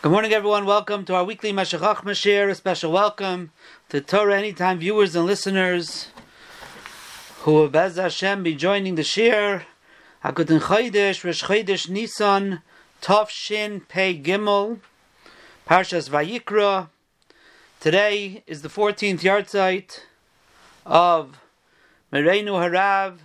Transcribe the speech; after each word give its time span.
Good 0.00 0.12
morning, 0.12 0.32
everyone. 0.32 0.64
Welcome 0.64 1.04
to 1.06 1.16
our 1.16 1.24
weekly 1.24 1.52
Meshachach 1.52 2.04
Mashir. 2.04 2.48
A 2.48 2.54
special 2.54 2.92
welcome 2.92 3.50
to 3.88 4.00
Torah 4.00 4.38
Anytime 4.38 4.78
viewers 4.78 5.16
and 5.16 5.26
listeners 5.26 6.06
who 7.40 7.54
will, 7.54 7.68
Bez 7.68 7.96
Hashem, 7.96 8.44
be 8.44 8.54
joining 8.54 8.94
the 8.94 9.02
Shir. 9.02 9.66
Hakutin 10.24 10.60
Chodesh, 10.60 11.24
Rosh 11.24 11.42
Chodesh 11.42 11.88
Nisan, 11.88 12.62
Tov 13.02 13.28
Shin 13.28 13.80
Pei 13.80 14.16
Gimel, 14.16 14.78
Parshas 15.68 16.08
Vayikra. 16.08 16.90
Today 17.80 18.44
is 18.46 18.62
the 18.62 18.68
14th 18.68 19.22
yahrzeit 19.22 20.02
of 20.86 21.40
Merenu 22.12 22.52
Harav, 22.52 23.18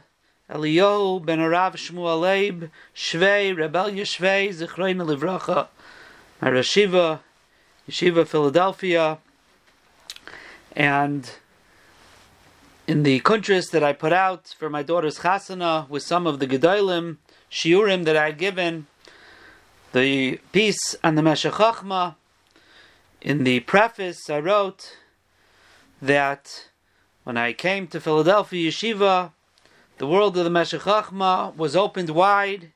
Eliyahu 0.49 1.23
ben 1.23 1.37
Harav 1.37 1.73
Shmuel 1.73 2.19
Leib, 2.19 2.71
Svei, 2.95 3.55
Rebel 3.55 3.91
Yeshvei, 3.91 4.49
Zichroin 4.49 4.97
Livracha, 5.05 5.67
Yeshiva, 6.51 7.21
Yeshiva 7.89 8.27
Philadelphia, 8.27 9.19
and 10.75 11.31
in 12.85 13.03
the 13.03 13.21
kuntras 13.21 13.71
that 13.71 13.83
I 13.83 13.93
put 13.93 14.11
out 14.11 14.53
for 14.59 14.69
my 14.69 14.83
daughter's 14.83 15.19
chasana 15.19 15.87
with 15.87 16.03
some 16.03 16.27
of 16.27 16.39
the 16.39 16.47
gedolim 16.47 17.17
shiurim 17.49 18.03
that 18.03 18.17
I 18.17 18.25
had 18.25 18.37
given, 18.37 18.87
the 19.93 20.39
piece 20.51 20.95
on 21.03 21.15
the 21.15 21.21
Meshech 21.21 21.53
in 23.21 23.43
the 23.45 23.61
preface 23.61 24.29
I 24.29 24.39
wrote 24.39 24.97
that 26.01 26.69
when 27.23 27.37
I 27.37 27.53
came 27.53 27.87
to 27.87 28.01
Philadelphia 28.01 28.69
Yeshiva, 28.69 29.31
the 29.97 30.07
world 30.07 30.37
of 30.37 30.43
the 30.43 30.49
Meshech 30.49 30.85
was 31.55 31.75
opened 31.75 32.09
wide 32.09 32.71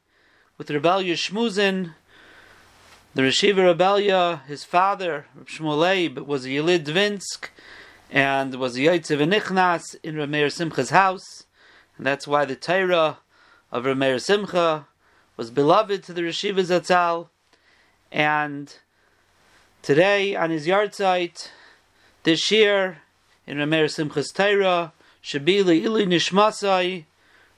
with 0.57 0.69
rebellious 0.69 1.27
shmuzin, 1.27 1.95
the 3.13 3.21
Reshiva 3.21 3.65
Rebellia, 3.65 4.43
his 4.47 4.63
father, 4.63 5.25
Shmuel 5.45 6.25
was 6.25 6.45
a 6.45 6.49
Yelid 6.49 6.85
Dvinsk, 6.85 7.49
and 8.11 8.55
was 8.55 8.75
a 8.75 8.81
Yaitzev 8.81 9.19
Nichnas 9.27 9.95
in 10.03 10.15
Rameir 10.15 10.51
Simcha's 10.51 10.91
house, 10.91 11.45
and 11.97 12.05
that's 12.05 12.27
why 12.27 12.45
the 12.45 12.55
Torah 12.55 13.19
of 13.71 13.85
Rameir 13.85 14.21
Simcha 14.21 14.87
was 15.35 15.51
beloved 15.51 16.03
to 16.03 16.13
the 16.13 16.21
Reshiva 16.21 16.59
Zatzal, 16.59 17.29
and 18.11 18.75
today 19.81 20.35
on 20.35 20.49
his 20.49 20.67
yahrzeit, 20.67 21.49
this 22.23 22.51
year, 22.51 22.99
in 23.45 23.57
Rameir 23.57 23.89
Simcha's 23.89 24.31
Torah, 24.31 24.93
Shabili 25.23 25.81
Ili 25.83 26.05
Nishmasai, 26.05 27.05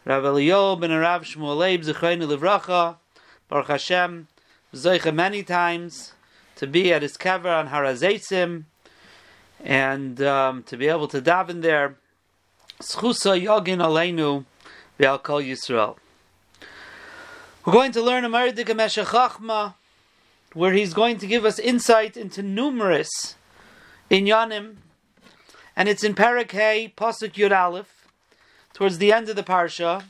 Rav 0.05 0.23
Eliyahu 0.23 0.79
ben 0.79 0.91
Rav 0.91 1.23
Shmuel 1.23 1.57
Leib, 1.57 1.81
Zechaynu 1.81 2.27
Livracha, 2.27 2.97
Baruch 3.47 3.67
Hashem, 3.67 4.27
Zoicha 4.73 5.13
many 5.13 5.41
times 5.43 6.13
to 6.55 6.67
be 6.67 6.93
at 6.93 7.01
his 7.01 7.17
kever 7.17 7.57
on 7.57 7.69
Harazesim 7.69 8.65
and 9.63 10.21
um, 10.21 10.63
to 10.63 10.77
be 10.77 10.87
able 10.87 11.07
to 11.07 11.21
daven 11.21 11.61
there. 11.61 11.95
Schusa 12.81 13.41
Yogin 13.41 13.79
Aleinu 13.79 14.45
Ve'al 14.99 15.21
Kol 15.21 15.41
Yisrael. 15.41 15.97
We're 17.65 17.73
going 17.73 17.91
to 17.93 18.01
learn 18.01 18.23
a 18.23 18.29
Meridik 18.29 18.67
Chachma, 18.67 19.73
where 20.53 20.73
he's 20.73 20.93
going 20.93 21.17
to 21.17 21.27
give 21.27 21.45
us 21.45 21.59
insight 21.59 22.15
into 22.15 22.41
numerous 22.41 23.35
inyanim, 24.09 24.75
and 25.75 25.89
it's 25.89 26.03
in 26.03 26.15
Parak 26.15 26.51
Hey, 26.51 26.93
Pasuk 26.95 27.33
Yud 27.33 27.51
Aleph, 27.51 28.07
towards 28.73 28.97
the 28.97 29.11
end 29.11 29.29
of 29.29 29.35
the 29.35 29.43
parsha 29.43 30.03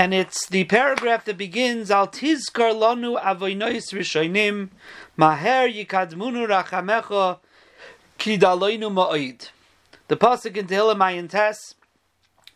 and 0.00 0.14
it's 0.14 0.46
the 0.46 0.64
paragraph 0.64 1.26
that 1.26 1.36
begins 1.36 1.90
Al 1.90 2.08
tizkar 2.08 2.72
lanu 2.72 3.20
avoinois 3.20 3.92
rishonim 3.92 4.70
maher 5.14 5.68
yikadmunu 5.68 6.48
rachamecha 6.48 7.38
kidaloinu 8.18 8.90
ma'id. 8.90 9.50
The 10.08 10.16
pasuk 10.16 10.56
in 10.56 10.68
Tehillim 10.68 11.00
Ayin 11.00 11.28
Tes, 11.28 11.74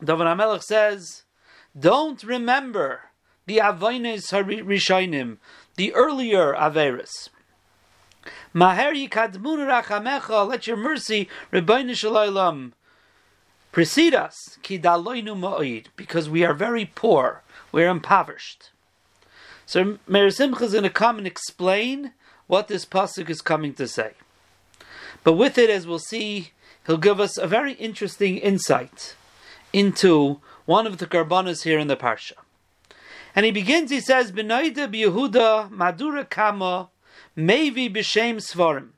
David 0.02 0.26
HaMelech 0.26 0.62
says, 0.62 1.24
"Don't 1.78 2.24
remember 2.24 3.10
the 3.44 3.58
avoinois 3.58 4.24
rishonim, 4.64 5.36
the 5.76 5.92
earlier 5.92 6.54
averis." 6.54 7.28
Maher 8.54 8.94
yikadmunu 8.94 9.68
rachamecha, 9.68 10.48
let 10.48 10.66
your 10.66 10.78
mercy, 10.78 11.28
Rebbeinu 11.52 11.94
Shalom, 11.94 12.72
precede 13.70 14.14
us, 14.14 14.56
because 15.96 16.30
we 16.30 16.44
are 16.44 16.54
very 16.54 16.86
poor, 16.94 17.42
we're 17.74 17.90
impoverished. 17.90 18.70
So 19.66 19.98
Meir 20.06 20.30
Simcha 20.30 20.64
is 20.64 20.72
going 20.72 20.84
to 20.84 20.90
come 20.90 21.18
and 21.18 21.26
explain 21.26 22.12
what 22.46 22.68
this 22.68 22.84
pasuk 22.84 23.28
is 23.28 23.40
coming 23.40 23.74
to 23.74 23.88
say. 23.88 24.12
But 25.24 25.32
with 25.32 25.58
it, 25.58 25.70
as 25.70 25.86
we'll 25.86 25.98
see, 25.98 26.52
he'll 26.86 26.98
give 26.98 27.18
us 27.18 27.36
a 27.36 27.46
very 27.46 27.72
interesting 27.74 28.38
insight 28.38 29.16
into 29.72 30.40
one 30.66 30.86
of 30.86 30.98
the 30.98 31.06
karbanas 31.06 31.64
here 31.64 31.78
in 31.78 31.88
the 31.88 31.96
parsha. 31.96 32.34
And 33.34 33.44
he 33.44 33.50
begins, 33.50 33.90
he 33.90 34.00
says, 34.00 34.30
B'naida 34.30 34.88
b'Yehuda 34.88 35.70
madura 35.70 36.24
kama 36.24 36.90
mevi 37.36 37.92
b'shem 37.92 38.36
svarim. 38.36 38.90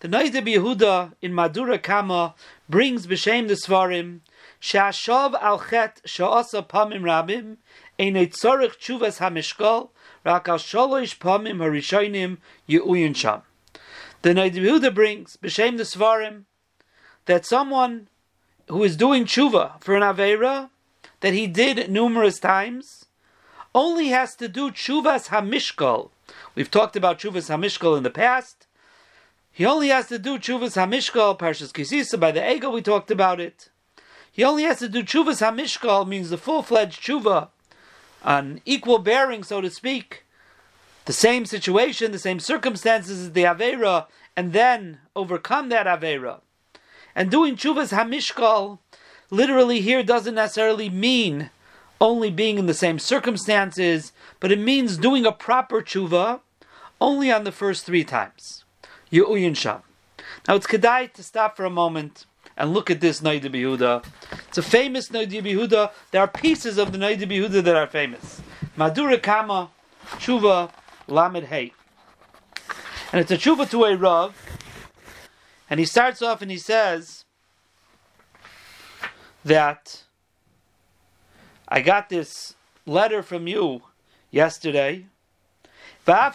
The 0.00 0.08
Naida 0.08 0.42
b'Yehuda 0.42 1.14
in 1.22 1.32
Madura 1.32 1.78
Kama 1.78 2.34
brings 2.68 3.06
b'shem 3.06 3.48
the 3.48 3.54
Svarim, 3.54 4.20
Shashav 4.60 5.34
al 5.40 5.58
chet 5.58 6.02
sha'asa 6.04 6.68
pamim 6.68 7.00
rabim, 7.00 7.56
chuvas. 7.98 9.18
The 14.22 14.34
Naida 14.34 14.54
b'Yehuda 14.54 14.94
brings 14.94 15.36
b'shem 15.36 15.76
the 15.76 15.82
Svarim 15.82 16.44
that 17.26 17.46
someone 17.46 18.08
who 18.68 18.82
is 18.82 18.96
doing 18.96 19.24
tshuva 19.24 19.80
for 19.82 19.96
an 19.96 20.02
Aveira 20.02 20.70
that 21.20 21.32
he 21.32 21.46
did 21.46 21.90
numerous 21.90 22.38
times 22.38 23.06
only 23.74 24.08
has 24.08 24.34
to 24.36 24.48
do 24.48 24.70
chuvas 24.70 25.28
hamishkol. 25.28 26.10
We've 26.54 26.70
talked 26.70 26.96
about 26.96 27.18
chuvas 27.18 27.48
hamishkol 27.48 27.96
in 27.96 28.02
the 28.02 28.10
past. 28.10 28.66
He 29.56 29.64
only 29.64 29.88
has 29.88 30.08
to 30.08 30.18
do 30.18 30.38
Chuvas 30.38 30.76
Hamishkal, 30.76 31.38
Parshas 31.38 31.72
Kisisa, 31.72 32.20
by 32.20 32.30
the 32.30 32.46
Ego 32.46 32.68
we 32.68 32.82
talked 32.82 33.10
about 33.10 33.40
it. 33.40 33.70
He 34.30 34.44
only 34.44 34.64
has 34.64 34.80
to 34.80 34.88
do 34.90 35.02
Chuvas 35.02 35.40
Hamishkal, 35.40 36.06
means 36.06 36.28
the 36.28 36.36
full-fledged 36.36 37.00
Chuva, 37.02 37.48
an 38.26 38.60
equal 38.64 38.98
bearing, 38.98 39.42
so 39.42 39.60
to 39.60 39.70
speak, 39.70 40.24
the 41.06 41.12
same 41.12 41.46
situation, 41.46 42.10
the 42.10 42.18
same 42.18 42.40
circumstances 42.40 43.20
as 43.20 43.32
the 43.32 43.44
Avera, 43.44 44.06
and 44.36 44.52
then 44.52 44.98
overcome 45.14 45.68
that 45.68 45.86
Avera. 45.86 46.40
And 47.14 47.30
doing 47.30 47.56
Chuvas 47.56 47.96
Hamishkal, 47.96 48.80
literally 49.30 49.80
here 49.80 50.02
doesn't 50.02 50.34
necessarily 50.34 50.90
mean 50.90 51.50
only 52.00 52.30
being 52.30 52.58
in 52.58 52.66
the 52.66 52.74
same 52.74 52.98
circumstances, 52.98 54.12
but 54.40 54.52
it 54.52 54.58
means 54.58 54.98
doing 54.98 55.24
a 55.24 55.32
proper 55.32 55.80
Chuva 55.80 56.40
only 57.00 57.30
on 57.30 57.44
the 57.44 57.52
first 57.52 57.86
three 57.86 58.04
times. 58.04 58.64
Now 59.10 60.54
it's 60.54 60.66
kedai 60.66 61.12
to 61.12 61.22
stop 61.22 61.56
for 61.56 61.64
a 61.64 61.70
moment 61.70 62.26
and 62.56 62.72
look 62.72 62.90
at 62.90 63.00
this 63.00 63.20
Noida 63.20 63.50
Behuda. 63.50 64.04
It's 64.48 64.58
a 64.58 64.62
famous 64.62 65.08
Noida 65.10 65.42
Behuda. 65.42 65.90
There 66.10 66.20
are 66.20 66.28
pieces 66.28 66.78
of 66.78 66.92
the 66.92 66.98
Noida 66.98 67.22
Behuda 67.24 67.62
that 67.62 67.76
are 67.76 67.86
famous. 67.86 68.40
Madura 68.76 69.18
Kama, 69.18 69.70
Tshuva, 70.12 70.70
Lamed. 71.06 71.72
And 73.12 73.20
it's 73.20 73.30
a 73.30 73.36
Tshuva 73.36 73.70
to 73.70 73.84
a 73.84 73.96
Rav. 73.96 74.34
And 75.68 75.80
he 75.80 75.86
starts 75.86 76.22
off 76.22 76.42
and 76.42 76.50
he 76.50 76.58
says 76.58 77.24
that 79.44 80.04
I 81.68 81.80
got 81.80 82.08
this 82.08 82.54
letter 82.86 83.22
from 83.22 83.46
you 83.48 83.82
yesterday 84.30 85.06
I'm 86.08 86.26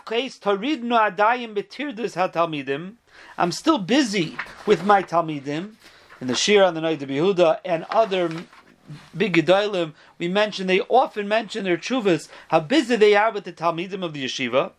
still 3.52 3.78
busy 3.78 4.38
with 4.66 4.84
my 4.84 5.02
Talmidim 5.04 5.76
in 6.22 6.28
the 6.28 6.36
Shir 6.36 6.64
on 6.64 6.76
the 6.76 6.82
night 6.82 7.02
of 7.02 7.10
Yehuda 7.10 7.60
and 7.66 7.86
other 7.90 8.30
big 9.18 9.34
Gedolim. 9.36 9.94
We 10.20 10.28
mention 10.28 10.68
they 10.68 10.82
often 10.82 11.28
mention 11.28 11.64
their 11.64 11.78
chuvas 11.78 12.30
how 12.50 12.62
busy 12.62 12.96
they 12.96 13.16
are 13.16 13.32
with 13.32 13.44
the 13.44 13.52
Talmidim 13.52 14.04
of 14.04 14.14
the 14.14 14.24
yeshiva. 14.24 14.72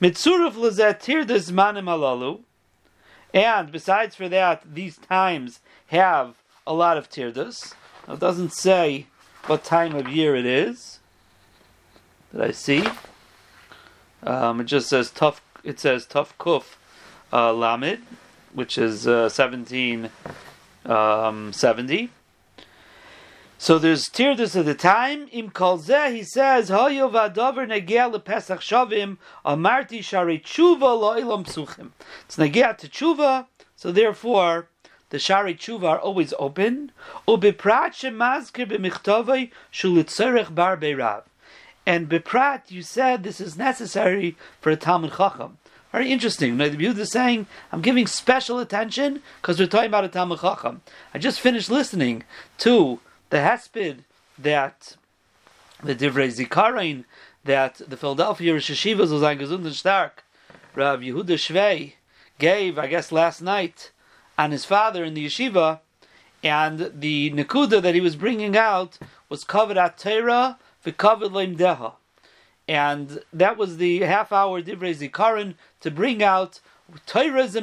Mitzuruf 0.00 0.54
lezatir 0.54 1.26
manim 1.50 1.84
halalu, 1.84 2.40
and 3.34 3.72
besides 3.72 4.14
for 4.14 4.28
that, 4.28 4.62
these 4.74 4.96
times 4.96 5.60
have 5.88 6.36
a 6.66 6.72
lot 6.72 6.96
of 6.96 7.10
tirdas. 7.10 7.74
It 8.08 8.20
doesn't 8.20 8.52
say 8.52 9.06
what 9.46 9.64
time 9.64 9.94
of 9.94 10.08
year 10.08 10.36
it 10.36 10.46
is. 10.46 11.00
Did 12.32 12.40
I 12.42 12.50
see? 12.52 12.86
Um, 14.22 14.60
it 14.60 14.64
just 14.64 14.88
says 14.88 15.10
tough. 15.10 15.42
It 15.64 15.80
says 15.80 16.06
tough 16.06 16.36
kuf 16.38 16.76
uh, 17.32 17.50
lamid, 17.50 18.00
which 18.54 18.78
is 18.78 19.06
uh, 19.06 19.28
seventeen 19.28 20.10
um, 20.86 21.52
seventy. 21.52 22.10
So 23.56 23.78
there's 23.78 24.08
tirdus 24.08 24.58
at 24.58 24.66
the 24.66 24.74
time. 24.74 25.28
Im 25.32 25.50
kolzeh, 25.50 26.12
he 26.14 26.22
says, 26.22 26.68
Hoyo 26.68 27.10
v'adover 27.10 27.66
negea 27.66 28.12
lepesach 28.12 28.60
shavim, 28.60 29.16
amarti 29.44 30.02
shari 30.02 30.38
tshuva 30.38 30.80
lo'ilam 30.80 31.46
psuchim. 31.46 31.90
It's 32.26 32.36
negea 32.36 32.76
to 32.76 32.88
tshuva, 32.88 33.46
so 33.74 33.90
therefore, 33.90 34.68
the 35.08 35.18
shari 35.18 35.54
tshuva 35.54 35.84
are 35.84 35.98
always 35.98 36.34
open. 36.38 36.92
Ubiprat 37.26 37.94
shemazkir 37.94 38.66
b'michtovei 38.66 39.50
shulitzerech 39.72 40.54
bar 40.54 40.76
beirav. 40.76 41.22
And 41.86 42.08
biprat, 42.08 42.70
you 42.70 42.82
said 42.82 43.22
this 43.22 43.40
is 43.40 43.56
necessary 43.56 44.36
for 44.60 44.70
a 44.70 44.76
Talmud 44.76 45.12
Chacham. 45.16 45.58
Very 45.94 46.10
interesting. 46.10 46.56
The 46.56 46.70
Yehuda 46.70 46.98
is 46.98 47.12
saying, 47.12 47.46
I'm 47.70 47.80
giving 47.80 48.08
special 48.08 48.58
attention 48.58 49.22
because 49.40 49.60
we're 49.60 49.68
talking 49.68 49.86
about 49.86 50.02
a 50.02 50.08
Talmud 50.08 50.40
Chacham. 50.40 50.82
I 51.14 51.18
just 51.18 51.38
finished 51.38 51.70
listening 51.70 52.24
to 52.58 52.98
the 53.30 53.36
Hesped 53.36 53.98
that 54.36 54.96
the 55.84 55.94
Divrei 55.94 56.36
Zikarin 56.36 57.04
that 57.44 57.80
the 57.88 57.96
Philadelphia 57.96 58.54
Rosh 58.54 58.72
Hashivas 58.72 59.12
was 59.12 59.22
on 59.22 59.38
Gesund 59.38 59.66
and 59.66 59.72
Stark, 59.72 60.24
Rav 60.74 60.98
Yehuda 60.98 61.36
Svei 61.36 61.92
gave, 62.40 62.76
I 62.76 62.88
guess, 62.88 63.12
last 63.12 63.40
night 63.40 63.92
on 64.36 64.50
his 64.50 64.64
father 64.64 65.04
in 65.04 65.14
the 65.14 65.24
yeshiva, 65.24 65.78
and 66.42 66.90
the 66.92 67.30
Nakuda 67.30 67.80
that 67.80 67.94
he 67.94 68.00
was 68.00 68.16
bringing 68.16 68.56
out 68.56 68.98
was 69.28 69.44
covered 69.44 69.78
at 69.78 69.98
Torah, 69.98 70.58
covered 70.96 71.30
Leim 71.30 71.56
Deha. 71.56 71.92
And 72.66 73.22
that 73.32 73.56
was 73.56 73.76
the 73.76 74.00
half 74.00 74.32
hour 74.32 74.62
Divrei 74.62 74.96
Zikaron 74.96 75.54
to 75.80 75.90
bring 75.90 76.22
out 76.22 76.60
Torah 77.06 77.44
is 77.44 77.56
a. 77.56 77.62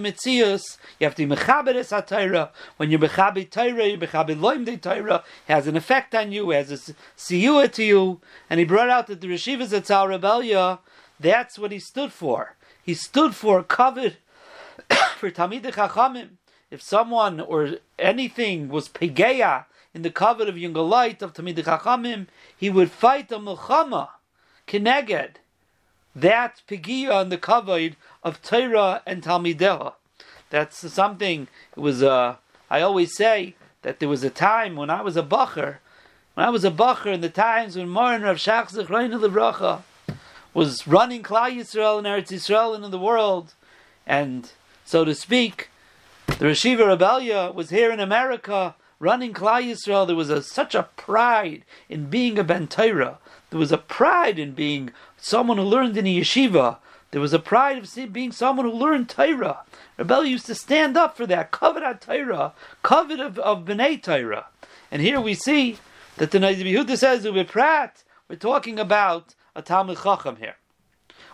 You 0.99 1.05
have 1.05 1.15
to 1.15 1.27
be 1.27 1.35
mechaber 1.35 1.75
es 1.75 1.89
Torah. 2.07 2.51
When 2.77 2.89
you're 2.89 2.99
mechaber 2.99 3.49
Torah, 3.49 3.87
you 3.87 3.97
mechaber 3.97 4.37
loim 4.37 4.65
de 4.65 4.77
Torah. 4.77 5.23
has 5.47 5.67
an 5.67 5.77
effect 5.77 6.15
on 6.15 6.31
you. 6.31 6.49
Has 6.49 6.71
a 6.71 6.93
siyua 7.17 7.71
to 7.73 7.83
you. 7.83 8.21
And 8.49 8.59
he 8.59 8.65
brought 8.65 8.89
out 8.89 9.07
that 9.07 9.21
the 9.21 9.27
Reshivas 9.27 9.69
Zatzal 9.69 10.09
Rebellia, 10.09 10.79
that's 11.19 11.59
what 11.59 11.71
he 11.71 11.79
stood 11.79 12.11
for. 12.11 12.55
He 12.83 12.93
stood 12.95 13.35
for 13.35 13.63
covered 13.63 14.17
for 15.17 15.29
Tamid 15.29 15.63
Chachamim. 15.63 16.29
If 16.71 16.81
someone 16.81 17.39
or 17.39 17.75
anything 17.99 18.69
was 18.69 18.89
pegeya 18.89 19.65
in 19.93 20.01
the 20.01 20.09
covet 20.09 20.49
of 20.49 20.55
Yungalite 20.55 21.21
of 21.21 21.33
Tamid 21.33 21.57
Chachamim, 21.57 22.27
he 22.57 22.69
would 22.69 22.89
fight 22.89 23.31
a 23.31 23.37
milchama, 23.37 24.09
kineged, 24.71 25.35
that 26.15 26.61
pegia 26.67 27.11
on 27.11 27.29
the 27.29 27.37
kavod 27.37 27.95
of 28.23 28.41
Torah 28.41 29.01
and 29.05 29.21
Talmideha. 29.21 29.93
That's 30.49 30.91
something. 30.91 31.47
It 31.75 31.79
was. 31.79 32.01
Uh, 32.03 32.35
I 32.69 32.81
always 32.81 33.15
say 33.15 33.55
that 33.81 33.99
there 33.99 34.09
was 34.09 34.23
a 34.23 34.29
time 34.29 34.75
when 34.75 34.89
I 34.89 35.01
was 35.01 35.17
a 35.17 35.23
bacher, 35.23 35.77
when 36.33 36.45
I 36.45 36.49
was 36.49 36.63
a 36.63 36.71
bacher 36.71 37.13
in 37.13 37.21
the 37.21 37.29
times 37.29 37.75
when 37.75 37.89
Moran 37.89 38.21
Rav 38.21 38.37
Shach 38.37 38.71
Zechrein 38.71 39.13
Levracha 39.13 39.81
was 40.53 40.87
running 40.87 41.23
Klal 41.23 41.55
Yisrael 41.55 41.97
and 41.97 42.07
Eretz 42.07 42.31
Yisrael 42.31 42.75
and 42.75 42.83
in 42.85 42.91
the 42.91 42.99
world, 42.99 43.53
and 44.05 44.51
so 44.85 45.05
to 45.05 45.15
speak, 45.15 45.69
the 46.27 46.45
Reshiva 46.45 46.87
Rebellia 46.87 47.51
was 47.53 47.69
here 47.69 47.91
in 47.91 47.99
America 47.99 48.75
running 48.99 49.33
Klal 49.33 49.63
Yisrael. 49.63 50.05
There 50.05 50.15
was 50.15 50.29
a, 50.29 50.43
such 50.43 50.75
a 50.75 50.89
pride 50.95 51.63
in 51.89 52.05
being 52.05 52.37
a 52.37 52.43
Ben 52.43 52.67
Torah. 52.67 53.19
There 53.51 53.59
was 53.59 53.71
a 53.71 53.77
pride 53.77 54.39
in 54.39 54.53
being 54.53 54.91
someone 55.17 55.57
who 55.57 55.63
learned 55.63 55.97
in 55.97 56.07
a 56.07 56.19
yeshiva. 56.21 56.77
There 57.11 57.21
was 57.21 57.33
a 57.33 57.39
pride 57.39 57.77
of 57.77 58.13
being 58.13 58.31
someone 58.31 58.65
who 58.65 58.71
learned 58.71 59.09
Torah. 59.09 59.59
Rebel 59.97 60.23
used 60.25 60.45
to 60.45 60.55
stand 60.55 60.95
up 60.95 61.17
for 61.17 61.27
that, 61.27 61.51
covet 61.51 61.83
at 61.83 62.01
Torah, 62.01 62.53
covet 62.81 63.19
of, 63.19 63.37
of 63.37 63.65
B'nai 63.65 64.01
Torah. 64.01 64.47
And 64.89 65.01
here 65.01 65.19
we 65.19 65.33
see 65.33 65.77
that 66.15 66.31
the 66.31 66.39
Yehuda 66.39 66.97
says, 66.97 67.27
prat, 67.49 68.03
we're 68.29 68.37
talking 68.37 68.79
about 68.79 69.35
a 69.53 69.61
Talmud 69.61 69.97
Chacham 70.01 70.37
here. 70.37 70.55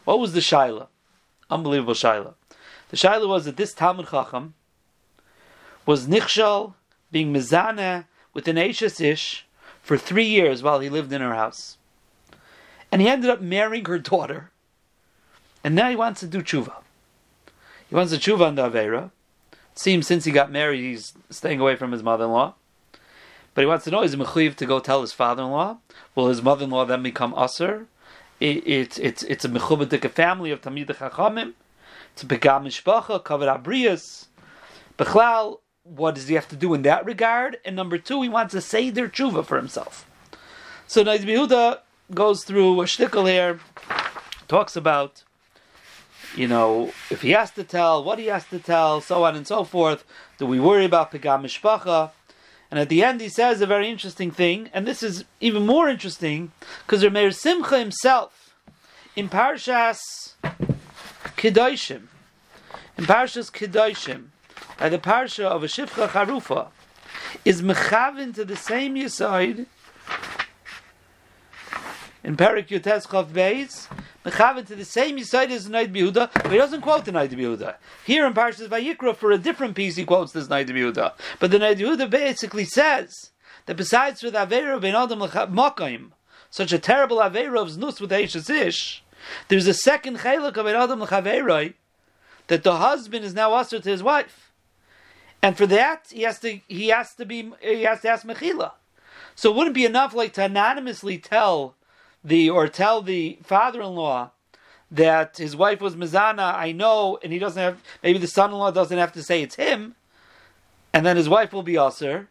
What 0.03 0.19
was 0.19 0.33
the 0.33 0.39
Shaila? 0.39 0.87
Unbelievable 1.51 1.93
Shaila. 1.93 2.33
The 2.89 2.97
Shaila 2.97 3.27
was 3.27 3.45
that 3.45 3.57
this 3.57 3.73
Talmud 3.73 4.09
Chacham 4.09 4.55
was 5.85 6.07
Nichshal 6.07 6.73
being 7.11 7.31
Mizana 7.31 8.05
with 8.33 8.47
an 8.47 8.57
Ashes 8.57 8.99
Ish 8.99 9.45
for 9.83 9.97
three 9.97 10.25
years 10.25 10.63
while 10.63 10.79
he 10.79 10.89
lived 10.89 11.13
in 11.13 11.21
her 11.21 11.35
house. 11.35 11.77
And 12.91 13.01
he 13.01 13.07
ended 13.07 13.29
up 13.29 13.41
marrying 13.41 13.85
her 13.85 13.99
daughter. 13.99 14.51
And 15.63 15.75
now 15.75 15.89
he 15.89 15.95
wants 15.95 16.19
to 16.21 16.27
do 16.27 16.41
tshuva. 16.41 16.73
He 17.89 17.95
wants 17.95 18.13
to 18.13 18.19
tshuva 18.19 18.47
on 18.47 18.55
the 18.55 18.69
Avera. 18.69 19.11
It 19.51 19.79
seems 19.79 20.07
since 20.07 20.25
he 20.25 20.31
got 20.31 20.51
married, 20.51 20.81
he's 20.81 21.13
staying 21.29 21.59
away 21.59 21.75
from 21.75 21.91
his 21.91 22.03
mother-in-law. 22.03 22.53
But 23.53 23.61
he 23.61 23.65
wants 23.65 23.85
to 23.85 23.91
know, 23.91 24.03
is 24.03 24.13
he 24.13 24.19
mechuyev 24.19 24.55
to 24.55 24.65
go 24.65 24.79
tell 24.79 25.01
his 25.01 25.13
father-in-law? 25.13 25.77
Will 26.15 26.27
his 26.27 26.41
mother-in-law 26.41 26.85
then 26.85 27.03
become 27.03 27.33
usher? 27.35 27.87
It, 28.39 28.67
it, 28.67 28.99
it's, 28.99 29.23
it's 29.23 29.45
a 29.45 29.49
mechubadik 29.49 30.09
family 30.11 30.51
of 30.51 30.61
Tamid 30.61 30.87
Chachamim. 30.87 31.53
It's 32.13 32.23
a 32.23 32.25
begam 32.25 32.65
mishpacha, 32.65 33.23
covered 33.23 33.47
abrias. 33.47 34.27
Bechlal, 34.97 35.59
what 35.83 36.15
does 36.15 36.27
he 36.27 36.35
have 36.35 36.47
to 36.49 36.55
do 36.55 36.73
in 36.73 36.83
that 36.83 37.05
regard? 37.05 37.57
And 37.65 37.75
number 37.75 37.97
two, 37.97 38.21
he 38.21 38.29
wants 38.29 38.53
to 38.53 38.61
say 38.61 38.89
their 38.89 39.07
tshuva 39.07 39.45
for 39.45 39.57
himself. 39.57 40.05
So 40.85 41.03
Naiz 41.03 41.25
Behuda 41.25 41.79
goes 42.13 42.43
through 42.43 42.81
a 42.81 42.85
shtickle 42.85 43.29
here, 43.29 43.59
talks 44.47 44.75
about, 44.75 45.23
you 46.35 46.47
know, 46.47 46.91
if 47.09 47.21
he 47.21 47.31
has 47.31 47.51
to 47.51 47.63
tell, 47.63 48.03
what 48.03 48.19
he 48.19 48.27
has 48.27 48.45
to 48.45 48.59
tell, 48.59 49.01
so 49.01 49.23
on 49.23 49.35
and 49.35 49.47
so 49.47 49.63
forth. 49.63 50.05
Do 50.37 50.45
we 50.45 50.59
worry 50.59 50.85
about 50.85 51.11
Pegam 51.11 51.43
Mishpacha? 51.43 52.11
And 52.69 52.79
at 52.79 52.89
the 52.89 53.03
end, 53.03 53.21
he 53.21 53.29
says 53.29 53.61
a 53.61 53.65
very 53.65 53.89
interesting 53.89 54.29
thing, 54.31 54.69
and 54.73 54.85
this 54.85 55.01
is 55.01 55.23
even 55.39 55.65
more 55.65 55.87
interesting 55.87 56.51
because 56.85 57.03
Rameir 57.03 57.33
Simcha 57.33 57.79
himself, 57.79 58.53
in 59.15 59.29
Parshas 59.29 60.33
Kedoshim, 61.37 62.07
in 62.97 63.05
Parshas 63.05 63.51
Kedoshim, 63.51 64.27
by 64.77 64.89
the 64.89 64.97
Parsha 64.97 65.45
of 65.45 65.63
a 65.63 65.67
Shifcha 65.67 66.07
Charufa, 66.09 66.67
is 67.45 67.61
mechavin 67.61 68.33
to 68.35 68.43
the 68.43 68.57
same 68.57 68.95
Yisoid 68.95 69.65
in 72.23 72.35
Perik 72.35 72.67
Yutes 72.67 73.07
Chav 73.07 73.27
Beis, 73.27 73.87
Mechaven 74.25 74.65
to 74.67 74.75
the 74.75 74.85
same 74.85 75.17
Yisaid 75.17 75.49
as 75.49 75.69
Naid 75.69 75.93
Behuda, 75.93 76.29
but 76.33 76.51
he 76.51 76.57
doesn't 76.57 76.81
quote 76.81 77.05
the 77.05 77.11
Naid 77.11 77.29
Behuda. 77.29 77.75
Here 78.05 78.25
in 78.25 78.33
Parshas 78.33 78.67
Vayikra, 78.67 79.15
for 79.15 79.31
a 79.31 79.37
different 79.37 79.75
piece, 79.75 79.95
he 79.95 80.05
quotes 80.05 80.31
this 80.31 80.47
Naid 80.47 80.67
Behuda. 80.67 81.13
But 81.39 81.51
the 81.51 81.59
Naid 81.59 81.79
Behuda 81.79 82.09
basically 82.09 82.65
says 82.65 83.31
that 83.65 83.77
besides 83.77 84.23
with 84.23 84.33
the 84.33 84.45
Avera 84.45 84.81
Ben 84.81 84.95
Adam 84.95 85.19
Makaim, 85.19 86.11
such 86.49 86.73
a 86.73 86.79
terrible 86.79 87.17
Avera 87.17 87.61
of 87.61 87.69
Znus 87.69 88.01
with 88.01 88.11
Eishes 88.11 88.49
Ish, 88.49 89.03
there's 89.47 89.67
a 89.67 89.73
second 89.73 90.19
Chelak 90.19 90.57
of 90.57 90.65
Ben 90.65 90.75
Adam 90.75 90.99
Lechaveroi, 90.99 91.73
that 92.47 92.63
the 92.63 92.77
husband 92.77 93.25
is 93.25 93.33
now 93.33 93.53
usher 93.53 93.79
to 93.79 93.89
his 93.89 94.03
wife. 94.03 94.51
And 95.41 95.55
for 95.57 95.67
that, 95.67 96.07
he 96.09 96.23
has 96.23 96.39
to 96.39 96.59
he 96.67 96.87
has 96.87 97.13
to 97.15 97.25
be 97.25 97.51
he 97.61 97.83
has 97.83 98.01
to 98.01 98.09
ask 98.09 98.25
Mechila. 98.25 98.71
So 99.35 99.51
it 99.51 99.55
wouldn't 99.55 99.75
be 99.75 99.85
enough 99.85 100.13
like 100.13 100.33
to 100.33 100.45
anonymously 100.45 101.19
tell 101.19 101.75
the 102.27 102.49
or 102.49 102.67
tell 102.67 103.01
the 103.01 103.39
father-in-law 103.41 104.31
that 104.91 105.37
his 105.37 105.55
wife 105.55 105.81
was 105.81 105.95
Mizana, 105.95 106.53
I 106.53 106.71
know, 106.73 107.17
and 107.23 107.31
he 107.31 107.39
doesn't 107.39 107.61
have 107.61 107.81
maybe 108.03 108.19
the 108.19 108.27
son-in-law 108.27 108.71
doesn't 108.71 108.97
have 108.97 109.13
to 109.13 109.23
say 109.23 109.41
it's 109.41 109.55
him, 109.55 109.95
and 110.93 111.05
then 111.05 111.17
his 111.17 111.29
wife 111.29 111.53
will 111.53 111.63
be 111.63 111.77
usher, 111.77 112.29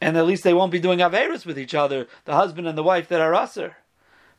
and 0.00 0.16
at 0.16 0.26
least 0.26 0.44
they 0.44 0.54
won't 0.54 0.72
be 0.72 0.78
doing 0.78 1.00
averus 1.00 1.44
with 1.44 1.58
each 1.58 1.74
other, 1.74 2.06
the 2.24 2.34
husband 2.34 2.68
and 2.68 2.78
the 2.78 2.82
wife 2.82 3.08
that 3.08 3.20
are 3.20 3.34
usher. 3.34 3.76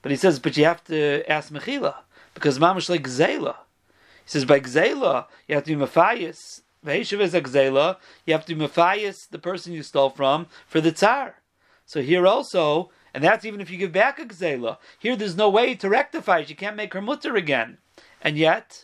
But 0.01 0.11
he 0.11 0.17
says, 0.17 0.39
but 0.39 0.55
you 0.55 0.65
have 0.65 0.83
to 0.85 1.23
ask 1.29 1.51
Mechila, 1.51 1.95
because 2.33 2.59
mamash 2.59 2.89
like 2.89 3.03
Gzela. 3.03 3.55
He 4.23 4.29
says 4.29 4.45
by 4.45 4.59
Gzela, 4.59 5.25
you 5.47 5.55
have 5.55 5.65
to 5.65 5.71
be 5.71 5.75
Matthias. 5.75 6.61
Vehishav 6.85 7.19
is 7.19 7.33
a 7.33 7.41
Gzela, 7.41 7.97
you 8.25 8.33
have 8.33 8.45
to 8.45 8.53
be 8.53 8.61
Matthias, 8.61 9.25
the 9.25 9.39
person 9.39 9.73
you 9.73 9.83
stole 9.83 10.09
from, 10.09 10.47
for 10.67 10.79
the 10.79 10.91
Tsar. 10.91 11.35
So 11.85 12.01
here 12.01 12.27
also, 12.27 12.91
and 13.15 13.23
that's 13.23 13.45
even 13.45 13.61
if 13.61 13.71
you 13.71 13.77
give 13.77 13.93
back 13.93 14.19
a 14.19 14.25
gzela. 14.25 14.75
Here, 14.99 15.15
there's 15.15 15.37
no 15.37 15.49
way 15.49 15.73
to 15.75 15.87
rectify 15.87 16.39
it. 16.39 16.49
You 16.49 16.55
can't 16.57 16.75
make 16.75 16.93
her 16.93 17.01
mutter 17.01 17.37
again. 17.37 17.77
And 18.21 18.37
yet, 18.37 18.83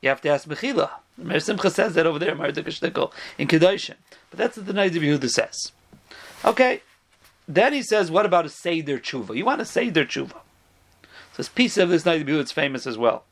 you 0.00 0.08
have 0.10 0.20
to 0.20 0.28
ask 0.28 0.46
Mechila. 0.46 0.90
Meir 1.16 1.40
Simcha 1.40 1.68
says 1.68 1.94
that 1.94 2.06
over 2.06 2.20
there, 2.20 2.36
Marduk 2.36 2.68
in 3.36 3.48
Kedoshim. 3.48 3.96
But 4.30 4.38
that's 4.38 4.56
what 4.56 4.66
the 4.66 4.72
Naiz 4.72 4.94
of 4.94 5.02
Yehuda 5.02 5.28
says. 5.28 5.72
Okay. 6.44 6.82
Then 7.48 7.72
he 7.72 7.82
says, 7.82 8.12
what 8.12 8.24
about 8.24 8.46
a 8.46 8.48
Seder 8.48 9.00
Tshuva? 9.00 9.36
You 9.36 9.44
want 9.44 9.60
a 9.60 9.64
Seder 9.64 10.04
Tshuva. 10.04 10.30
So 10.30 11.38
this 11.38 11.48
piece 11.48 11.76
of 11.76 11.88
this 11.88 12.04
Naiz 12.04 12.24
Yehuda 12.24 12.44
is 12.44 12.52
famous 12.52 12.86
as 12.86 12.96
well. 12.96 13.24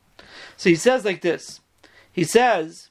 So 0.57 0.69
he 0.69 0.75
says 0.75 1.05
like 1.05 1.21
this. 1.21 1.61
He 2.11 2.25
says, 2.25 2.89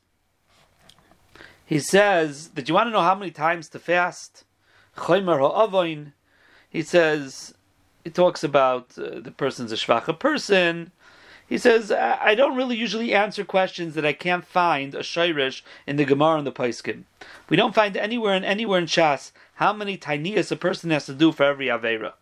he 1.67 1.81
says 1.81 2.49
that 2.55 2.67
you 2.67 2.75
want 2.75 2.87
to 2.87 2.93
know 2.93 3.03
how 3.03 3.15
many 3.15 3.31
times 3.31 3.69
to 3.69 3.79
fast. 3.79 4.45
Choymer 4.97 5.39
ha'avoin 5.39 6.15
he 6.77 6.83
says, 6.83 7.55
he 8.05 8.11
talks 8.11 8.45
about 8.45 8.99
uh, 8.99 9.19
the 9.21 9.31
person's 9.31 9.73
a 9.73 9.77
shvacha 9.77 10.19
person. 10.19 10.93
He 11.49 11.57
says, 11.57 11.91
I 11.91 12.35
don't 12.35 12.55
really 12.55 12.77
usually 12.77 13.15
answer 13.15 13.45
questions 13.47 13.95
that 13.95 14.05
I 14.05 14.13
can't 14.13 14.45
find 14.45 14.95
a 14.95 14.99
shayrish 14.99 15.63
in 15.87 15.97
the 15.97 16.05
Gemara 16.05 16.37
and 16.37 16.47
the 16.47 16.53
Paiskim. 16.53 17.05
We 17.49 17.57
don't 17.57 17.75
find 17.75 17.97
anywhere 17.97 18.35
and 18.35 18.45
anywhere 18.45 18.79
in 18.79 18.85
Shas 18.85 19.33
how 19.55 19.73
many 19.73 19.97
tinias 19.97 20.53
a 20.53 20.57
person 20.57 20.91
has 20.91 21.07
to 21.07 21.15
do 21.15 21.33
for 21.33 21.45
every 21.45 21.69
Avera. 21.69 22.13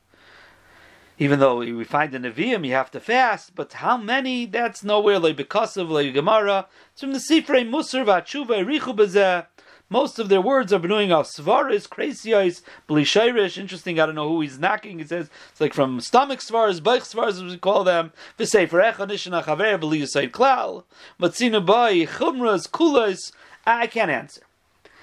Even 1.18 1.40
though 1.40 1.56
we 1.56 1.82
find 1.82 2.14
in 2.14 2.22
Nevi'im 2.22 2.64
you 2.64 2.74
have 2.74 2.92
to 2.92 3.00
fast, 3.00 3.56
but 3.56 3.72
how 3.72 3.96
many? 3.96 4.46
That's 4.46 4.84
nowhere 4.84 5.18
like 5.18 5.36
because 5.36 5.76
of 5.76 5.90
like 5.90 6.14
Gemara. 6.14 6.68
It's 6.92 7.00
from 7.00 7.12
the 7.12 7.18
Sifrei 7.18 7.68
Musar 7.68 8.04
Vachuva 8.04 8.64
Richu 8.64 8.94
Bezeh. 8.94 9.46
Most 9.90 10.18
of 10.18 10.28
their 10.28 10.40
words 10.40 10.72
are 10.72 10.78
doing 10.78 11.12
of 11.12 11.26
svaris, 11.26 11.86
krasiyos, 11.88 12.62
blishayrish. 12.88 13.58
Interesting, 13.58 14.00
I 14.00 14.06
don't 14.06 14.14
know 14.14 14.28
who 14.28 14.40
he's 14.40 14.58
knocking. 14.58 14.98
He 14.98 15.04
says 15.04 15.28
it's 15.50 15.60
like 15.60 15.74
from 15.74 16.00
stomach 16.00 16.40
svaris, 16.40 16.80
baich 16.80 17.02
svaris, 17.02 17.44
as 17.44 17.44
we 17.44 17.58
call 17.58 17.84
them. 17.84 18.12
V'sefer 18.38 18.92
echa 18.92 19.06
nishna 19.06 19.44
chaver 19.44 19.78
b'liyusayt 19.78 20.30
klal. 20.30 20.84
Matzina 21.20 21.64
bai 21.64 22.06
chumras 22.06 22.68
kulas. 22.68 23.32
I 23.66 23.86
can't 23.86 24.10
answer. 24.10 24.42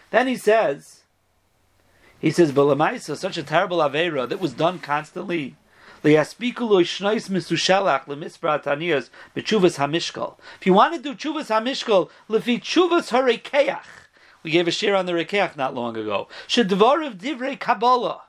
Then 0.09 0.27
he 0.27 0.35
says, 0.35 1.03
he 2.19 2.31
says, 2.31 2.51
"Balamaisa, 2.51 3.15
such 3.17 3.37
a 3.37 3.43
terrible 3.43 3.77
avera 3.77 4.27
that 4.27 4.39
was 4.39 4.53
done 4.53 4.79
constantly." 4.79 5.55
If 6.03 6.11
you 6.13 6.17
want 6.17 6.33
to 10.95 10.99
do 10.99 11.13
chuvas 11.13 11.47
hamishkal, 11.47 12.09
lefi 12.27 12.59
chuvas 12.59 13.09
harekeach, 13.11 13.83
we 14.43 14.51
gave 14.51 14.67
a 14.67 14.71
share 14.71 14.95
on 14.95 15.05
the 15.05 15.13
Rekeach 15.13 15.55
not 15.55 15.75
long 15.75 15.95
ago. 15.97 16.27
Shedvar 16.47 17.05
of 17.05 17.17
Divrei 17.17 17.59
Kabbalah. 17.59 18.23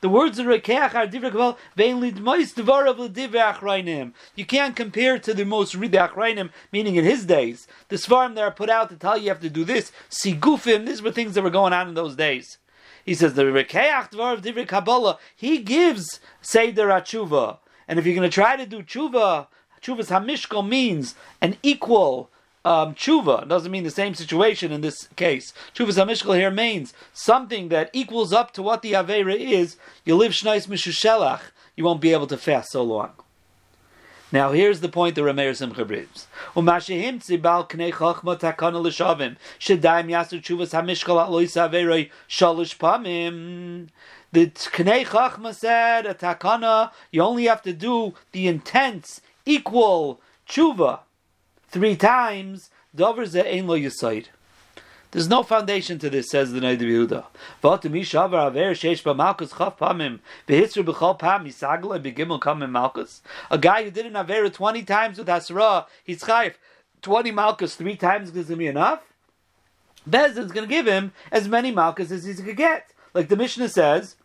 The 0.00 0.08
words 0.08 0.38
of 0.38 0.46
Rekeach 0.46 0.94
are 0.94 1.06
Divrei 1.06 1.30
Kabbalah. 1.30 1.56
Vein 1.76 2.00
lidmois 2.00 2.54
dvar 2.54 2.88
of 2.88 2.96
Achrayim. 2.98 4.12
You 4.34 4.44
can't 4.44 4.74
compare 4.74 5.18
to 5.18 5.34
the 5.34 5.44
most 5.44 5.74
read 5.74 5.92
Achrayim, 5.92 6.50
meaning 6.72 6.96
in 6.96 7.04
his 7.04 7.24
days. 7.24 7.68
The 7.88 7.96
Svarim 7.96 8.34
that 8.34 8.42
are 8.42 8.50
put 8.50 8.70
out 8.70 8.88
to 8.90 8.96
tell 8.96 9.16
you 9.16 9.24
you 9.24 9.28
have 9.28 9.40
to 9.40 9.50
do 9.50 9.64
this. 9.64 9.92
Sigufim, 10.10 10.86
these 10.86 11.02
were 11.02 11.12
things 11.12 11.34
that 11.34 11.42
were 11.42 11.50
going 11.50 11.72
on 11.72 11.88
in 11.88 11.94
those 11.94 12.16
days. 12.16 12.58
He 13.04 13.14
says 13.14 13.34
the 13.34 13.44
Rekeach 13.44 14.10
dvar 14.12 14.34
of 14.34 14.42
Divrei 14.42 14.66
Kabbalah, 14.66 15.18
he 15.36 15.58
gives 15.58 16.20
Seder 16.40 16.88
Atshuva. 16.88 17.58
And 17.86 17.98
if 17.98 18.06
you're 18.06 18.14
going 18.14 18.28
to 18.28 18.34
try 18.34 18.56
to 18.56 18.64
do 18.64 18.82
tshuva, 18.82 19.48
tshuva's 19.82 20.08
hamishkal 20.08 20.66
means 20.66 21.14
an 21.40 21.56
equal 21.62 22.30
um, 22.64 22.94
tshuva. 22.94 23.48
doesn't 23.48 23.70
mean 23.70 23.84
the 23.84 23.90
same 23.90 24.14
situation 24.14 24.72
in 24.72 24.80
this 24.80 25.08
case. 25.16 25.52
Tshuva 25.74 25.88
zamishkal 25.88 26.36
here 26.36 26.50
means 26.50 26.94
something 27.12 27.68
that 27.68 27.90
equals 27.92 28.32
up 28.32 28.52
to 28.52 28.62
what 28.62 28.82
the 28.82 28.92
avera 28.92 29.36
is. 29.36 29.76
You 30.04 30.16
live 30.16 30.32
shnais 30.32 30.68
mishushelach, 30.68 31.40
you 31.76 31.84
won't 31.84 32.00
be 32.00 32.12
able 32.12 32.26
to 32.28 32.36
fast 32.36 32.72
so 32.72 32.82
long. 32.82 33.12
Now 34.30 34.52
here's 34.52 34.80
the 34.80 34.88
point 34.88 35.14
the 35.14 35.22
Rameir 35.22 35.54
Simcha 35.54 35.84
brings. 35.84 36.26
Umashihim 36.54 37.18
tzibal 37.18 37.68
knei 37.68 37.92
chachma 37.92 38.38
takana 38.38 38.82
l'shavim 38.82 39.36
shedaim 39.60 40.06
yasu 40.08 40.40
tshuvas 40.40 40.72
hamishkal 40.72 41.22
alois 41.26 41.54
averoi 41.54 42.10
shalish 42.28 42.78
pamim. 42.78 43.88
The 44.32 44.46
knei 44.46 45.04
chachma 45.04 45.54
said 45.54 46.06
a 46.06 46.14
takana 46.14 46.92
you 47.10 47.20
only 47.20 47.44
have 47.44 47.60
to 47.62 47.74
do 47.74 48.14
the 48.30 48.46
intense 48.46 49.20
equal 49.44 50.20
tshuva 50.48 51.00
three 51.72 51.96
times. 51.96 52.70
There's 55.12 55.28
no 55.28 55.42
foundation 55.42 55.98
to 55.98 56.08
this, 56.08 56.30
says 56.30 56.52
the 56.52 56.60
B'Yehuda. 56.60 57.24
V'ot 57.62 57.90
mi 57.90 58.02
shavar. 58.02 58.52
A 63.50 63.58
guy 63.58 63.84
who 63.84 63.90
did 63.90 64.06
an 64.06 64.16
aver 64.16 64.48
20 64.48 64.82
times 64.84 65.18
with 65.18 65.26
Hasra, 65.26 65.86
he's 66.04 66.22
chayif. 66.22 66.54
20 67.02 67.32
malkus 67.32 67.74
three 67.74 67.96
times 67.96 68.28
is 68.28 68.34
going 68.34 68.46
to 68.46 68.56
be 68.56 68.66
enough? 68.66 69.02
Bezdin's 70.08 70.52
going 70.52 70.68
to 70.68 70.74
give 70.74 70.86
him 70.86 71.12
as 71.30 71.48
many 71.48 71.72
malkus 71.72 72.10
as 72.10 72.24
he 72.24 72.34
could 72.34 72.56
get. 72.56 72.92
Like 73.12 73.28
the 73.28 73.36
Mishnah 73.36 73.68
says, 73.68 74.16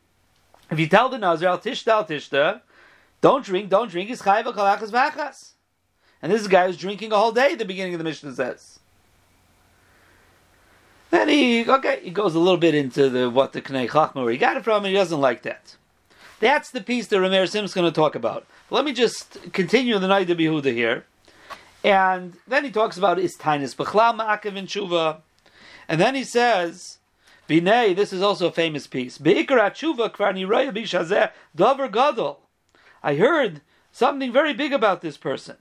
if 0.70 0.80
you 0.80 0.88
tell 0.88 1.10
the 1.10 1.18
Nazir, 1.18 1.48
al 1.50 1.60
tishta 1.60 1.88
al 1.88 2.06
tishta, 2.06 2.62
don't 3.22 3.44
drink, 3.44 3.70
don't 3.70 3.90
drink, 3.90 4.10
is 4.10 4.22
chayv 4.22 4.46
al 4.46 4.54
v'achas. 4.54 5.52
And 6.22 6.32
this 6.32 6.48
guy 6.48 6.68
was 6.68 6.78
drinking 6.78 7.12
a 7.12 7.18
whole 7.18 7.32
day 7.32 7.56
the 7.56 7.66
beginning 7.66 7.94
of 7.94 8.00
the 8.00 8.04
Mishnah 8.04 8.34
says. 8.34 8.80
Then 11.10 11.30
he 11.30 11.70
okay, 11.70 12.02
he 12.04 12.10
goes 12.10 12.36
a 12.36 12.40
little 12.40 12.58
bit 12.58 12.76
into 12.76 13.10
the 13.10 13.30
what 13.30 13.54
the 13.54 13.62
Knei 13.62 13.88
Chachma 13.88 14.24
where 14.24 14.32
he 14.32 14.38
got 14.38 14.58
it 14.58 14.64
from, 14.64 14.84
and 14.84 14.88
he 14.88 14.94
doesn't 14.94 15.22
like 15.22 15.44
that. 15.44 15.76
That's 16.40 16.70
the 16.70 16.82
piece 16.82 17.08
that 17.08 17.18
Rameir 17.18 17.50
Sim 17.50 17.66
is 17.66 17.74
going 17.74 17.92
to 17.92 17.96
talk 17.96 18.14
about. 18.14 18.46
Let 18.70 18.86
me 18.86 18.94
just 18.94 19.54
continue 19.54 19.98
the 19.98 20.08
night 20.08 20.30
of 20.30 20.38
Behuda 20.38 20.74
here. 20.74 21.06
And 21.84 22.38
then 22.48 22.64
he 22.64 22.72
talks 22.72 22.98
about 22.98 23.18
Istainis 23.18 23.76
Bechlam 23.76 24.20
Ma'akev 24.20 24.56
and 24.56 24.68
Shuva. 24.68 25.22
And 25.88 26.00
then 26.00 26.16
he 26.16 26.24
says, 26.24 26.98
Binay, 27.48 27.96
this 27.96 28.12
is 28.12 28.22
also 28.22 28.48
a 28.48 28.52
famous 28.52 28.88
piece. 28.88 29.18
Be'ikar 29.18 29.58
Shuva 29.72 30.12
Kvarni 30.12 30.46
Bishazeh 30.46 31.32
Dover 31.56 31.88
Gadol. 31.88 32.40
I 33.02 33.16
heard 33.16 33.62
something 33.92 34.32
very 34.32 34.54
big 34.54 34.74
about 34.74 35.02
this 35.02 35.18
person. 35.18 35.56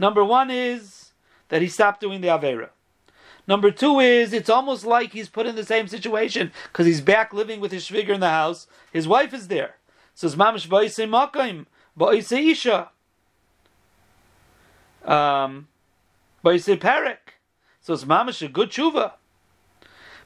Number 0.00 0.24
one 0.24 0.50
is 0.50 1.12
that 1.50 1.60
he 1.60 1.68
stopped 1.68 2.00
doing 2.00 2.22
the 2.22 2.28
Avera. 2.28 2.70
Number 3.46 3.70
two 3.70 4.00
is 4.00 4.32
it's 4.32 4.48
almost 4.48 4.86
like 4.86 5.12
he's 5.12 5.28
put 5.28 5.46
in 5.46 5.56
the 5.56 5.64
same 5.64 5.88
situation 5.88 6.52
because 6.72 6.86
he's 6.86 7.02
back 7.02 7.34
living 7.34 7.60
with 7.60 7.70
his 7.70 7.86
shviger 7.86 8.14
in 8.14 8.20
the 8.20 8.30
house. 8.30 8.66
His 8.94 9.06
wife 9.06 9.34
is 9.34 9.48
there. 9.48 9.74
Says 10.14 10.36
Mamish 10.36 10.66
Ba'isei 10.66 11.06
Makaim, 11.06 11.66
Ba'isei 11.98 12.50
Isha. 12.50 12.88
Um, 15.04 15.68
Ba'isei 16.42 16.78
Perek. 16.78 17.34
So 17.82 17.92
it's 17.92 18.04
Mamish 18.04 18.40
a 18.40 18.48
good 18.48 18.70
tshuva. 18.70 19.12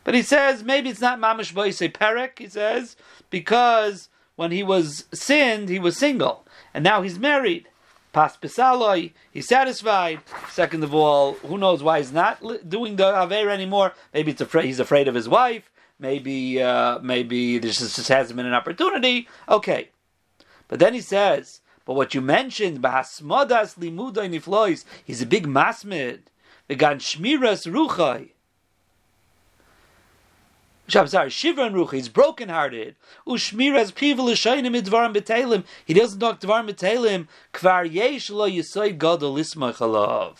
But 0.04 0.14
he 0.14 0.22
says 0.22 0.62
maybe 0.62 0.88
it's 0.88 1.00
not 1.00 1.18
Mamish 1.18 1.52
Ba'isei 1.52 1.92
Perek, 1.92 2.38
he 2.38 2.48
says, 2.48 2.94
because 3.28 4.08
when 4.36 4.52
he 4.52 4.62
was 4.62 5.06
sinned, 5.12 5.68
he 5.68 5.80
was 5.80 5.96
single. 5.96 6.46
And 6.72 6.84
now 6.84 7.02
he's 7.02 7.18
married. 7.18 7.68
Pas 8.14 8.36
pesaloi, 8.40 9.12
he's 9.32 9.48
satisfied. 9.48 10.20
Second 10.48 10.84
of 10.84 10.94
all, 10.94 11.32
who 11.34 11.58
knows 11.58 11.82
why 11.82 11.98
he's 11.98 12.12
not 12.12 12.40
doing 12.68 12.94
the 12.94 13.08
aver 13.08 13.50
anymore? 13.50 13.92
Maybe 14.14 14.30
it's 14.30 14.40
afraid 14.40 14.66
he's 14.66 14.78
afraid 14.78 15.08
of 15.08 15.16
his 15.16 15.28
wife. 15.28 15.68
Maybe 15.98 16.62
uh, 16.62 17.00
maybe 17.00 17.58
this 17.58 17.80
just 17.80 18.06
hasn't 18.06 18.36
been 18.36 18.46
an 18.46 18.54
opportunity. 18.54 19.26
Okay, 19.48 19.88
but 20.68 20.78
then 20.78 20.94
he 20.94 21.00
says, 21.00 21.60
but 21.84 21.94
what 21.94 22.14
you 22.14 22.20
mentioned, 22.20 22.80
bahasmodas 22.80 23.76
limudai 23.78 24.30
niflois, 24.30 24.84
he's 25.04 25.20
a 25.20 25.26
big 25.26 25.48
masmid. 25.48 26.20
Vegan 26.68 26.98
shmiras 26.98 27.66
ruchai. 27.66 28.30
I'm 30.92 31.06
sorry, 31.08 31.30
Shivran 31.30 31.72
Ruchi, 31.72 31.94
he's 31.94 32.08
brokenhearted. 32.10 32.94
Ushmiras 33.26 33.94
pivel 33.94 34.26
l'shaynim 34.26 34.80
idvarim 34.80 35.14
b'teilim. 35.14 35.64
He 35.84 35.94
doesn't 35.94 36.20
talk 36.20 36.40
dvarim 36.40 36.68
b'teilim. 36.70 37.26
Kvar 37.54 37.90
yesh 37.90 38.28
lo 38.28 38.48
yisoy 38.48 38.96
gadol 38.96 39.36
ismach 39.36 39.78
alav. 39.78 40.36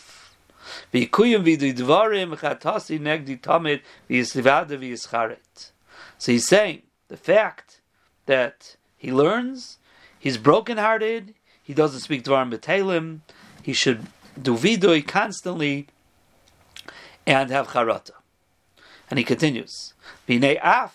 V'yikuyim 0.93 1.43
v'du 1.43 1.73
dvarim 1.75 2.35
v'chatasi 2.35 2.99
negdi 2.99 3.39
tamid 3.41 3.81
v'yisivada 4.09 4.77
v'yischaret. 4.77 5.71
So 6.19 6.31
he's 6.31 6.47
saying, 6.47 6.83
the 7.07 7.17
fact 7.17 7.81
that 8.27 8.75
he 8.97 9.11
learns, 9.11 9.79
he's 10.19 10.37
brokenhearted, 10.37 11.33
he 11.63 11.73
doesn't 11.73 12.01
speak 12.01 12.23
dvarim 12.23 12.53
b'teilim, 12.53 13.21
he 13.63 13.73
should 13.73 14.05
do 14.39 14.55
vidui 14.55 15.05
constantly, 15.05 15.87
and 17.25 17.49
have 17.49 17.69
charata. 17.69 18.11
And 19.09 19.19
he 19.19 19.25
continues. 19.25 19.93
Even 20.27 20.41
though 20.41 20.57
I'm 20.57 20.89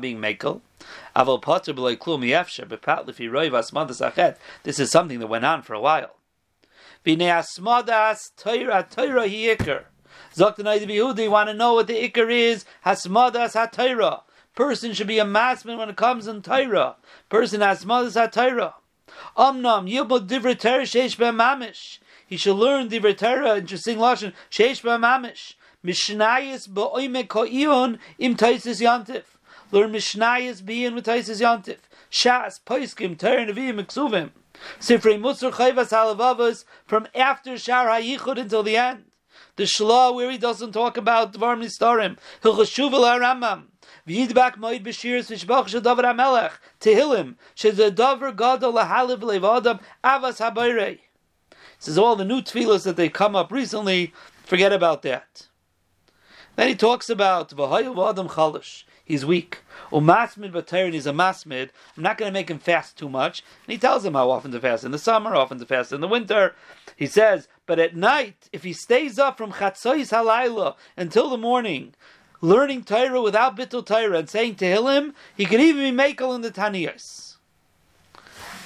being 0.00 0.18
mekel. 0.18 0.60
This 4.62 4.78
is 4.78 4.90
something 4.90 5.18
that 5.20 5.26
went 5.26 5.44
on 5.44 5.62
for 5.62 5.74
a 5.74 5.80
while. 5.80 6.16
Zok 10.36 11.18
you 11.22 11.30
want 11.30 11.48
to 11.48 11.54
know 11.54 11.74
what 11.74 11.86
the 11.86 12.08
ikar 12.08 12.30
is? 12.30 12.64
Hasmadas 12.84 13.54
ha 13.54 14.24
Person 14.54 14.92
should 14.92 15.06
be 15.06 15.18
a 15.18 15.24
masman 15.24 15.78
when 15.78 15.88
it 15.88 15.96
comes 15.96 16.26
in 16.26 16.42
Torah. 16.42 16.96
Person 17.28 17.60
hasmadas 17.60 18.14
ha-Torah. 18.14 18.74
Omnam 19.36 19.88
yibod 19.90 20.26
divrei 20.26 20.58
Torah 20.58 20.82
sheish 20.82 21.16
mamish. 21.16 21.98
He 22.30 22.36
should 22.36 22.54
learn 22.54 22.88
the 22.88 23.00
Torah, 23.12 23.58
interesting 23.58 23.98
lashon, 23.98 24.32
sheish 24.52 24.82
ba'mamish. 24.82 25.54
Mishnayis 25.84 26.68
ba'oime 26.68 27.26
ko'ion 27.26 27.98
im 28.20 28.36
taisis 28.36 28.80
yantif. 28.80 29.24
Learn 29.72 29.92
Mishnayis 29.92 30.64
being 30.64 30.94
with 30.94 31.06
taisis 31.06 31.40
yantif. 31.40 31.78
Shas, 32.08 32.60
poiskim, 32.64 33.18
Torah, 33.18 33.46
Nevi'im, 33.46 33.84
Miksuvim. 33.84 34.30
Sifrei 34.78 35.18
Mutzur 35.18 35.50
Chayvas 35.50 35.90
Halavavas 35.90 36.64
from 36.86 37.08
after 37.16 37.58
Shar 37.58 37.86
HaYichud 37.88 38.38
until 38.38 38.62
the 38.62 38.76
end. 38.76 39.06
The 39.56 39.64
Shlah 39.64 40.14
where 40.14 40.30
he 40.30 40.38
doesn't 40.38 40.70
talk 40.70 40.96
about 40.96 41.32
Dvar 41.32 41.58
Nistarim. 41.58 42.16
Hilchashuv 42.44 42.92
Rambam. 42.92 43.64
V'yidbak 44.06 44.56
moed 44.56 44.84
b'shirs 44.84 45.32
v'shbach 45.32 45.66
shadavar 45.66 46.04
hamelech 46.04 46.52
tehillim 46.80 47.34
shezadavar 47.56 48.36
gadol 48.36 48.74
lahaliv 48.74 49.18
levadam 49.18 49.80
avas 50.04 50.38
habayrei. 50.38 51.00
Says 51.80 51.96
all 51.96 52.14
the 52.14 52.26
new 52.26 52.42
tefillas 52.42 52.84
that 52.84 52.96
they 52.96 53.08
come 53.08 53.34
up 53.34 53.50
recently, 53.50 54.12
forget 54.44 54.70
about 54.70 55.00
that. 55.02 55.48
Then 56.54 56.68
he 56.68 56.74
talks 56.74 57.08
about 57.08 57.52
adam 57.52 58.28
chalish. 58.28 58.84
He's 59.02 59.24
weak. 59.24 59.60
Umasmid 59.90 60.52
b'tayrin 60.52 60.92
is 60.92 61.06
a 61.06 61.12
masmid. 61.12 61.70
I'm 61.96 62.02
not 62.02 62.18
going 62.18 62.28
to 62.28 62.38
make 62.38 62.50
him 62.50 62.58
fast 62.58 62.98
too 62.98 63.08
much. 63.08 63.42
And 63.66 63.72
he 63.72 63.78
tells 63.78 64.04
him 64.04 64.12
how 64.12 64.30
often 64.30 64.52
to 64.52 64.60
fast 64.60 64.84
in 64.84 64.90
the 64.90 64.98
summer, 64.98 65.34
often 65.34 65.58
to 65.58 65.64
fast 65.64 65.90
in 65.90 66.02
the 66.02 66.06
winter. 66.06 66.54
He 66.96 67.06
says, 67.06 67.48
but 67.64 67.78
at 67.78 67.96
night, 67.96 68.50
if 68.52 68.62
he 68.62 68.74
stays 68.74 69.18
up 69.18 69.38
from 69.38 69.52
chatzos 69.52 70.10
halayla 70.10 70.76
until 70.98 71.30
the 71.30 71.38
morning, 71.38 71.94
learning 72.42 72.84
Torah 72.84 73.22
without 73.22 73.56
bittul 73.56 73.86
Torah 73.86 74.18
and 74.18 74.28
saying 74.28 74.56
to 74.56 74.66
Tehillim, 74.66 75.14
he 75.34 75.46
can 75.46 75.60
even 75.60 75.96
be 75.96 76.02
makel 76.02 76.34
in 76.34 76.42
the 76.42 76.50
Taniyas. 76.50 77.36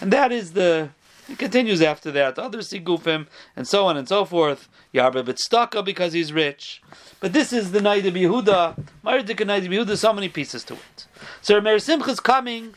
And 0.00 0.12
that 0.12 0.32
is 0.32 0.54
the 0.54 0.90
he 1.26 1.36
continues 1.36 1.80
after 1.80 2.10
that. 2.12 2.38
Others 2.38 2.68
see 2.68 2.80
Gufim 2.80 3.26
and 3.56 3.66
so 3.66 3.86
on 3.86 3.96
and 3.96 4.08
so 4.08 4.24
forth. 4.24 4.68
Yarba 4.92 5.24
Bitstaka 5.24 5.84
because 5.84 6.12
he's 6.12 6.32
rich. 6.32 6.82
But 7.20 7.32
this 7.32 7.52
is 7.52 7.72
the 7.72 7.80
night 7.80 8.06
of 8.06 8.14
Yehuda. 8.14 8.84
Mardik 9.04 9.46
night 9.46 9.64
of 9.64 9.70
Yehuda, 9.70 9.96
so 9.96 10.12
many 10.12 10.28
pieces 10.28 10.64
to 10.64 10.74
it. 10.74 11.06
So 11.40 11.60
Meir 11.60 11.76
is 11.76 12.20
coming 12.20 12.74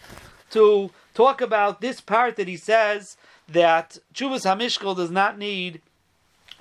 to 0.51 0.91
talk 1.13 1.41
about 1.41 1.81
this 1.81 1.99
part 1.99 2.35
that 2.37 2.47
he 2.47 2.57
says 2.57 3.17
that 3.47 3.97
Chuvas 4.13 4.45
Hamishkal 4.45 4.95
does 4.95 5.11
not 5.11 5.37
need 5.37 5.81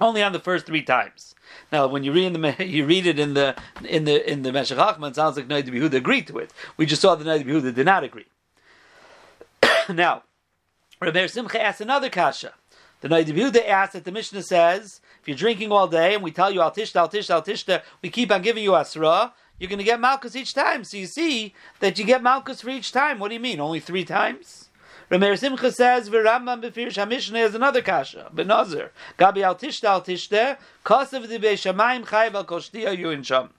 only 0.01 0.23
on 0.23 0.33
the 0.33 0.41
first 0.41 0.67
three 0.67 0.83
times. 0.83 1.35
Now, 1.73 1.87
when 1.87 2.05
you 2.05 2.13
read 2.13 2.35
in 2.35 2.41
the 2.41 2.67
you 2.67 2.85
read 2.85 3.07
it 3.07 3.19
in 3.19 3.35
the 3.35 3.57
in 3.85 4.05
the 4.05 4.31
in 4.31 4.43
the 4.43 4.53
Meshech 4.53 4.79
Chochma, 4.79 5.11
it 5.11 5.15
sounds 5.15 5.37
like 5.37 5.49
Noid 5.49 5.65
Yehuda 5.65 5.95
agreed 5.95 6.27
to 6.29 6.39
it. 6.39 6.53
We 6.77 6.87
just 6.87 7.03
saw 7.03 7.15
that 7.15 7.27
Noid 7.27 7.45
Yehuda 7.45 7.75
did 7.75 7.87
not 7.87 8.05
agree. 8.05 8.27
now, 9.89 10.23
Rabbi 10.99 11.27
Simcha 11.27 11.63
asks 11.63 11.83
another 11.83 12.09
kasha. 12.09 12.55
The 13.03 13.09
Noid 13.09 13.27
Yehuda 13.27 13.69
asks 13.69 13.93
that 13.93 14.05
the 14.05 14.13
Mishnah 14.13 14.43
says, 14.43 15.03
if 15.21 15.29
you're 15.29 15.37
drinking 15.37 15.71
all 15.71 15.87
day 15.87 16.15
and 16.15 16.23
we 16.23 16.31
tell 16.31 16.51
you 16.51 16.63
al 16.63 16.71
tishta, 16.71 17.31
al 17.31 17.83
we 18.01 18.09
keep 18.09 18.33
on 18.33 18.41
giving 18.41 18.65
you 18.65 18.75
asra, 18.75 19.35
you're 19.59 19.69
going 19.69 19.79
to 19.79 19.85
get 19.85 20.01
malchus 20.01 20.35
each 20.35 20.55
time. 20.55 20.85
So 20.85 20.97
you 20.97 21.07
see 21.07 21.55
that 21.81 21.99
you 21.99 22.05
get 22.05 22.23
malchus 22.23 22.63
for 22.63 22.71
each 22.71 22.93
time. 22.93 23.19
What 23.19 23.29
do 23.29 23.35
you 23.35 23.41
mean? 23.41 23.61
Only 23.61 23.81
three 23.81 24.05
times? 24.05 24.71
Rameir 25.11 25.39
Simcha 25.39 25.71
says, 25.71 26.09
"V'Rambam 26.09 26.63
b'firish 26.63 26.95
Hamishna 26.95 27.45
is 27.45 27.55
another 27.55 27.83
kasha. 27.83 28.31
Benazir 28.35 28.91
gabi 29.19 29.43
al 29.43 29.55
tishta 29.55 29.85
al 29.85 30.03
tishta 30.03 30.57
kasav 30.85 31.29
di 31.29 31.39
beishamayim 31.39 32.05
chayv 32.07 32.35
al 32.35 32.45
koshtiya 32.45 32.97
yu 32.97 33.11
in 33.11 33.23
sham." 33.23 33.51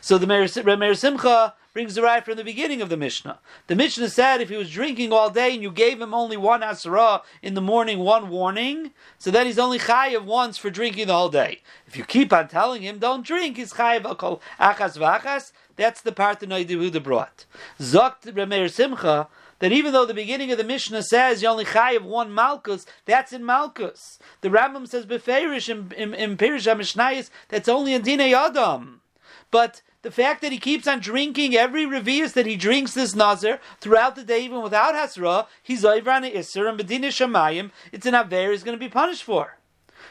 So 0.00 0.18
the 0.18 0.26
Rameir 0.26 0.96
Simcha 0.96 1.54
brings 1.72 1.94
the 1.94 2.02
right 2.02 2.24
from 2.24 2.36
the 2.36 2.44
beginning 2.44 2.82
of 2.82 2.88
the 2.88 2.96
Mishnah. 2.96 3.38
The 3.68 3.76
Mishnah 3.76 4.08
said 4.08 4.40
if 4.40 4.48
he 4.48 4.56
was 4.56 4.70
drinking 4.70 5.12
all 5.12 5.30
day 5.30 5.54
and 5.54 5.62
you 5.62 5.70
gave 5.70 6.00
him 6.00 6.12
only 6.12 6.36
one 6.36 6.62
asra 6.62 7.22
in 7.42 7.54
the 7.54 7.60
morning, 7.60 8.00
one 8.00 8.28
warning, 8.28 8.92
so 9.18 9.30
then 9.30 9.46
he's 9.46 9.58
only 9.58 9.78
chayiv 9.78 10.24
once 10.24 10.58
for 10.58 10.70
drinking 10.70 11.06
the 11.06 11.14
whole 11.14 11.28
day. 11.28 11.62
If 11.86 11.96
you 11.96 12.04
keep 12.04 12.32
on 12.32 12.48
telling 12.48 12.82
him 12.82 12.98
don't 12.98 13.24
drink, 13.24 13.56
he's 13.56 13.72
chayiv 13.74 14.02
akol 14.02 14.40
achas 14.58 14.98
v'achas. 14.98 15.52
That's 15.76 16.02
the 16.02 16.12
part 16.12 16.40
that 16.40 16.48
Noidivuda 16.48 17.02
brought. 17.02 17.46
Zokt 17.78 18.24
Rameir 18.24 18.70
Simcha 18.70 19.28
that 19.60 19.72
even 19.72 19.92
though 19.92 20.04
the 20.06 20.14
beginning 20.14 20.50
of 20.50 20.58
the 20.58 20.64
Mishnah 20.64 21.02
says 21.02 21.42
you 21.42 21.48
only 21.48 21.64
chayiv 21.64 22.02
one 22.02 22.34
malchus, 22.34 22.84
that's 23.04 23.32
in 23.32 23.44
malchus. 23.44 24.18
The 24.40 24.48
Rambam 24.48 24.88
says 24.88 25.06
beferish 25.06 25.68
in 25.68 25.92
in, 25.96 26.14
in 26.14 26.36
Pirish 26.36 26.66
HaMishnayis 26.66 27.30
that's 27.48 27.68
only 27.68 27.94
in 27.94 28.02
Dinei 28.02 28.34
Adam. 28.34 29.02
But 29.50 29.82
the 30.02 30.10
fact 30.10 30.40
that 30.42 30.52
he 30.52 30.58
keeps 30.58 30.86
on 30.86 31.00
drinking 31.00 31.54
every 31.54 31.84
revius 31.84 32.32
that 32.32 32.46
he 32.46 32.56
drinks 32.56 32.94
this 32.94 33.14
nazar 33.14 33.60
throughout 33.80 34.16
the 34.16 34.24
day, 34.24 34.44
even 34.44 34.62
without 34.62 34.94
hasra, 34.94 35.46
he's 35.62 35.84
over 35.84 36.10
on 36.10 36.22
isser 36.22 36.68
and 36.68 36.78
bedina 36.78 37.08
shamayim. 37.08 37.70
It's 37.92 38.06
an 38.06 38.14
aver 38.14 38.50
he's 38.50 38.62
going 38.62 38.76
to 38.76 38.84
be 38.84 38.88
punished 38.88 39.22
for. 39.22 39.58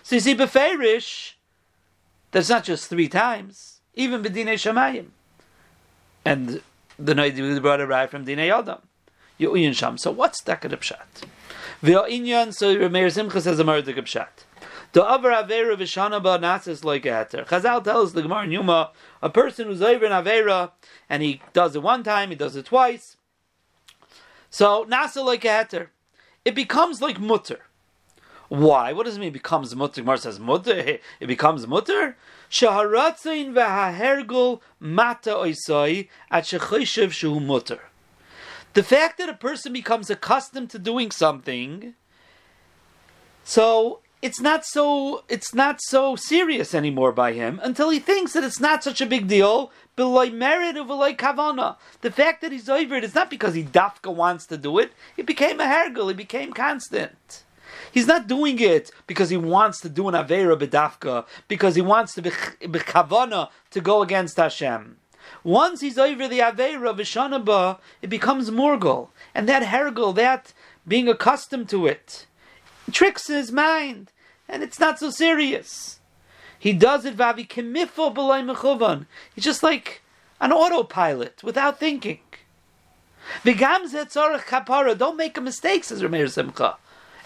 So 0.03 0.15
you 0.15 0.21
see, 0.21 0.35
beferish, 0.35 1.33
that's 2.31 2.49
not 2.49 2.63
just 2.63 2.89
three 2.89 3.07
times, 3.07 3.81
even 3.95 4.21
bedina 4.21 4.53
shamayim, 4.53 5.07
and 6.23 6.61
the 6.97 7.15
night 7.15 7.35
we 7.35 7.59
brought 7.59 7.81
a 7.81 7.87
right 7.87 8.09
from 8.09 8.25
dinei 8.25 8.51
adam. 8.55 8.81
Yu'in 9.39 9.73
sham. 9.73 9.97
So 9.97 10.11
what's 10.11 10.41
that 10.41 10.61
pshat? 10.61 11.23
So 11.81 12.89
Meir 12.89 13.09
Simcha 13.09 13.41
says 13.41 13.57
a 13.57 13.63
murder 13.63 13.93
pshat. 13.93 14.27
The 14.91 15.03
other 15.03 15.29
avera 15.29 15.77
v'shana 15.77 16.21
ba 16.21 16.39
nasis 16.39 16.83
like 16.83 17.05
a 17.05 17.09
heter. 17.09 17.45
Chazal 17.45 17.83
tells 17.83 18.13
the 18.13 18.23
Gemara 18.23 18.43
in 18.45 18.51
Yuma, 18.51 18.91
a 19.21 19.29
person 19.29 19.67
who's 19.67 19.81
over 19.81 20.05
in 20.05 20.11
avera 20.11 20.71
and 21.09 21.21
he 21.21 21.41
does 21.53 21.75
it 21.75 21.83
one 21.83 22.03
time, 22.03 22.29
he 22.29 22.35
does 22.35 22.55
it 22.55 22.65
twice. 22.65 23.17
So 24.49 24.85
nasa 24.85 25.23
like 25.23 25.45
a 25.45 25.89
it 26.43 26.55
becomes 26.55 27.01
like 27.01 27.19
mutter. 27.19 27.59
Why? 28.47 28.93
What 28.93 29.05
does 29.05 29.17
it 29.17 29.19
mean? 29.19 29.29
It 29.29 29.33
becomes 29.33 29.75
mutter. 29.75 30.01
Gemara 30.01 30.17
says 30.17 30.39
mutter. 30.39 30.97
It 31.19 31.27
becomes 31.27 31.67
mutter. 31.67 32.17
Shaharatzain 32.49 33.53
v'hahergul 33.53 34.61
mata 34.79 35.31
oisai 35.31 36.07
at 36.31 36.45
shechoshev 36.45 37.09
shehu 37.09 37.45
mutter. 37.45 37.81
The 38.73 38.81
fact 38.81 39.19
that 39.19 39.29
a 39.29 39.35
person 39.35 39.73
becomes 39.73 40.09
accustomed 40.09 40.69
to 40.71 40.79
doing 40.79 41.11
something, 41.11 41.95
so 43.43 43.99
it's 44.21 44.41
not 44.41 44.65
so 44.65 45.23
it's 45.29 45.53
not 45.53 45.79
so 45.81 46.15
serious 46.15 46.75
anymore 46.75 47.11
by 47.11 47.33
him 47.33 47.59
until 47.63 47.89
he 47.89 47.99
thinks 47.99 48.33
that 48.33 48.43
it's 48.43 48.59
not 48.59 48.83
such 48.83 49.01
a 49.01 49.05
big 49.05 49.27
deal. 49.27 49.71
Beloy 49.95 50.29
merit 50.29 50.77
of 50.77 50.87
kavana. 50.87 51.75
The 52.01 52.11
fact 52.11 52.41
that 52.41 52.51
he's 52.51 52.69
over 52.69 52.95
it 52.95 53.03
is 53.03 53.15
not 53.15 53.29
because 53.29 53.53
he 53.53 53.63
dafka 53.63 54.13
wants 54.13 54.45
to 54.47 54.57
do 54.57 54.77
it. 54.79 54.91
It 55.17 55.25
became 55.25 55.59
a 55.59 55.65
hergel. 55.65 56.11
It 56.11 56.17
became 56.17 56.53
constant. 56.53 57.43
He's 57.91 58.07
not 58.07 58.27
doing 58.27 58.59
it 58.59 58.91
because 59.07 59.29
he 59.29 59.37
wants 59.37 59.81
to 59.81 59.89
do 59.89 60.07
an 60.07 60.13
avera 60.13 60.57
bedafka, 60.57 61.25
because 61.47 61.75
he 61.75 61.81
wants 61.81 62.13
to 62.15 62.21
be, 62.21 62.29
kavana 62.29 63.49
to 63.71 63.81
go 63.81 64.01
against 64.01 64.37
Hashem. 64.37 64.97
Once 65.43 65.81
he's 65.81 65.97
over 65.97 66.27
the 66.27 66.39
avera 66.39 66.95
v'shanaba, 66.95 67.79
it 68.01 68.09
becomes 68.09 68.49
morgul, 68.49 69.09
and 69.33 69.47
that 69.47 69.63
hergel, 69.63 70.13
that 70.15 70.53
being 70.87 71.07
accustomed 71.07 71.69
to 71.69 71.87
it, 71.87 72.25
tricks 72.91 73.29
in 73.29 73.35
his 73.35 73.51
mind, 73.51 74.11
and 74.47 74.63
it's 74.63 74.79
not 74.79 74.99
so 74.99 75.09
serious. 75.09 75.99
He 76.57 76.73
does 76.73 77.05
it 77.05 77.15
vavi 77.15 77.47
kemifo 77.47 78.13
b'loy 78.13 78.43
mechuvan. 78.43 79.05
He's 79.33 79.45
just 79.45 79.63
like 79.63 80.01
an 80.41 80.51
autopilot 80.51 81.43
without 81.43 81.79
thinking. 81.79 82.19
V'gam 83.43 83.89
zetzorach 83.89 84.41
kapara. 84.41 84.97
Don't 84.97 85.17
make 85.17 85.37
a 85.37 85.41
mistake, 85.41 85.83
says 85.83 86.01
Rameir 86.01 86.29
Simcha. 86.29 86.77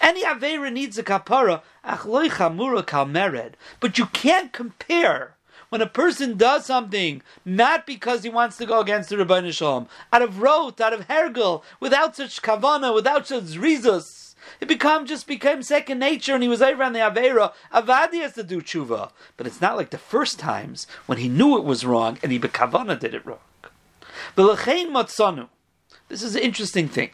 Any 0.02 0.23
avera 0.23 0.71
needs 0.71 0.97
a 0.97 1.04
kapara. 1.04 1.62
Ach 1.84 2.02
chamura 2.02 2.86
kal 2.86 3.06
mered. 3.06 3.54
But 3.80 3.97
you 3.97 4.06
can't 4.08 4.52
compare 4.52 5.36
when 5.69 5.82
a 5.82 5.88
person 5.88 6.38
does 6.38 6.67
something 6.67 7.23
not 7.43 7.88
because 7.88 8.21
he 8.21 8.30
wants 8.30 8.58
to 8.58 8.65
go 8.67 8.80
against 8.80 9.10
the 9.10 9.17
Rabbi 9.17 9.49
Shalom, 9.49 9.88
out 10.12 10.21
of 10.21 10.39
rote, 10.39 10.80
out 10.80 10.93
of 10.93 11.08
hergel, 11.08 11.63
without 11.80 12.15
such 12.15 12.43
kavana, 12.43 12.93
without 12.93 13.26
such 13.26 13.43
rizus, 13.56 14.22
it 14.60 14.67
become 14.67 15.06
just 15.06 15.27
became 15.27 15.63
second 15.63 15.99
nature, 15.99 16.34
and 16.34 16.43
he 16.43 16.49
was 16.49 16.62
over 16.62 16.84
on 16.84 16.93
the 16.93 16.99
avera. 16.99 17.53
Avadi 17.73 18.21
has 18.21 18.34
to 18.34 18.43
do 18.43 18.62
tshuva, 18.62 19.12
but 19.38 19.47
it's 19.47 19.62
not 19.62 19.75
like 19.75 19.89
the 19.89 19.97
first 19.97 20.39
times 20.39 20.88
when 21.06 21.17
he 21.17 21.29
knew 21.29 21.58
it 21.58 21.63
was 21.63 21.86
wrong 21.86 22.17
and 22.23 22.32
he 22.32 22.39
bekavana 22.39 22.99
did 22.99 23.13
it 23.13 23.25
wrong. 23.25 23.39
B'lechein 24.36 24.89
matzanu. 24.89 25.49
This 26.10 26.23
is 26.23 26.36
an 26.36 26.41
interesting 26.41 26.88
thing. 26.88 27.12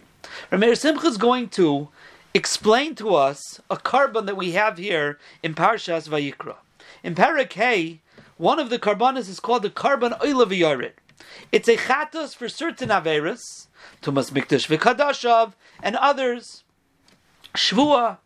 Rameir 0.52 0.78
Simcha 0.78 1.08
is 1.08 1.18
going 1.18 1.50
to 1.50 1.90
explain 2.34 2.96
to 2.96 3.16
us 3.16 3.60
a 3.70 3.78
korban 3.78 4.26
that 4.26 4.38
we 4.38 4.52
have 4.52 4.78
here 4.78 5.18
in 5.42 5.56
Parshas 5.56 6.08
Vayikra. 6.08 6.56
In 7.04 7.16
Parak 7.16 8.00
one 8.38 8.60
of 8.60 8.70
the 8.70 8.80
carbonas 8.80 9.28
is 9.28 9.40
called 9.40 9.64
the 9.64 9.70
korban 9.70 10.18
oil 10.24 10.42
of 10.42 10.52
It's 11.52 11.68
a 11.68 11.78
chatos 11.78 12.36
for 12.36 12.48
certain 12.48 12.90
averas, 12.90 13.68
Tumas 14.02 14.32
Mikdash 14.32 14.68
v'Kadashav, 14.68 15.54
and 15.82 15.96
others. 15.96 16.64
Shvua. 17.56 18.18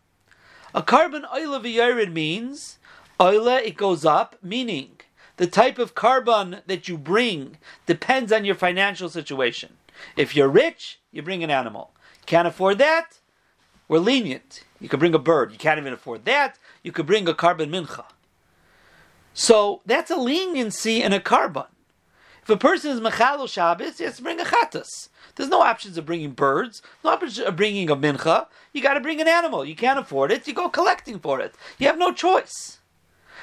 A 0.74 0.82
korban 0.82 1.24
oil 1.32 1.54
of 1.54 1.62
Yared 1.62 2.12
means 2.12 2.78
oil 3.20 3.46
it 3.48 3.76
goes 3.76 4.04
up, 4.04 4.36
meaning 4.42 5.00
the 5.36 5.46
type 5.46 5.78
of 5.78 5.94
korban 5.94 6.62
that 6.66 6.88
you 6.88 6.98
bring 6.98 7.58
depends 7.86 8.32
on 8.32 8.44
your 8.44 8.54
financial 8.54 9.08
situation. 9.08 9.76
If 10.16 10.34
you're 10.34 10.48
rich, 10.48 11.00
you 11.12 11.22
bring 11.22 11.44
an 11.44 11.50
animal. 11.50 11.92
Can't 12.26 12.48
afford 12.48 12.78
that? 12.78 13.18
We're 13.88 13.98
lenient. 13.98 14.64
You 14.80 14.88
could 14.88 15.00
bring 15.00 15.14
a 15.14 15.18
bird. 15.18 15.52
You 15.52 15.58
can't 15.58 15.78
even 15.78 15.92
afford 15.92 16.24
that. 16.24 16.58
You 16.82 16.92
could 16.92 17.06
bring 17.06 17.28
a 17.28 17.34
korban 17.34 17.70
mincha. 17.70 18.04
So 19.32 19.82
that's 19.84 20.10
a 20.10 20.16
leniency 20.16 21.02
in 21.02 21.12
a 21.12 21.20
korban. 21.20 21.66
If 22.42 22.50
a 22.50 22.56
person 22.56 22.90
is 22.90 23.00
mechalo 23.00 23.48
Shabbos, 23.48 23.98
he 23.98 24.04
has 24.04 24.16
to 24.16 24.22
bring 24.22 24.40
a 24.40 24.44
chatas. 24.44 25.08
There's 25.34 25.48
no 25.48 25.62
options 25.62 25.98
of 25.98 26.06
bringing 26.06 26.32
birds, 26.32 26.82
no 27.02 27.10
options 27.10 27.38
of 27.38 27.56
bringing 27.56 27.90
a 27.90 27.96
mincha. 27.96 28.46
You 28.72 28.82
got 28.82 28.94
to 28.94 29.00
bring 29.00 29.20
an 29.20 29.28
animal. 29.28 29.64
You 29.64 29.74
can't 29.74 29.98
afford 29.98 30.30
it. 30.30 30.46
You 30.46 30.54
go 30.54 30.68
collecting 30.68 31.18
for 31.18 31.40
it. 31.40 31.54
You 31.78 31.86
have 31.86 31.98
no 31.98 32.12
choice. 32.12 32.78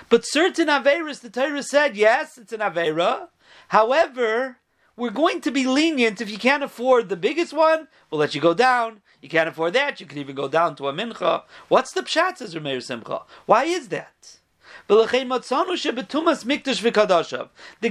But 0.09 0.25
certain 0.25 0.67
averas, 0.67 1.21
the 1.21 1.29
Torah 1.29 1.63
said, 1.63 1.95
yes, 1.95 2.37
it's 2.37 2.53
an 2.53 2.59
avera. 2.59 3.27
However, 3.69 4.57
we're 4.97 5.09
going 5.09 5.41
to 5.41 5.51
be 5.51 5.65
lenient 5.65 6.21
if 6.21 6.29
you 6.29 6.37
can't 6.37 6.63
afford 6.63 7.09
the 7.09 7.15
biggest 7.15 7.53
one, 7.53 7.87
we'll 8.09 8.19
let 8.19 8.35
you 8.35 8.41
go 8.41 8.53
down. 8.53 9.01
You 9.21 9.29
can't 9.29 9.49
afford 9.49 9.73
that, 9.73 9.99
you 9.99 10.05
can 10.05 10.17
even 10.17 10.35
go 10.35 10.47
down 10.47 10.75
to 10.75 10.87
a 10.87 10.93
mincha. 10.93 11.43
What's 11.69 11.93
the 11.93 12.01
pshat, 12.01 12.37
says 12.37 12.55
Rameir 12.55 12.81
Simcha? 12.83 13.21
Why 13.45 13.65
is 13.65 13.87
that? 13.89 14.37
The 14.87 15.05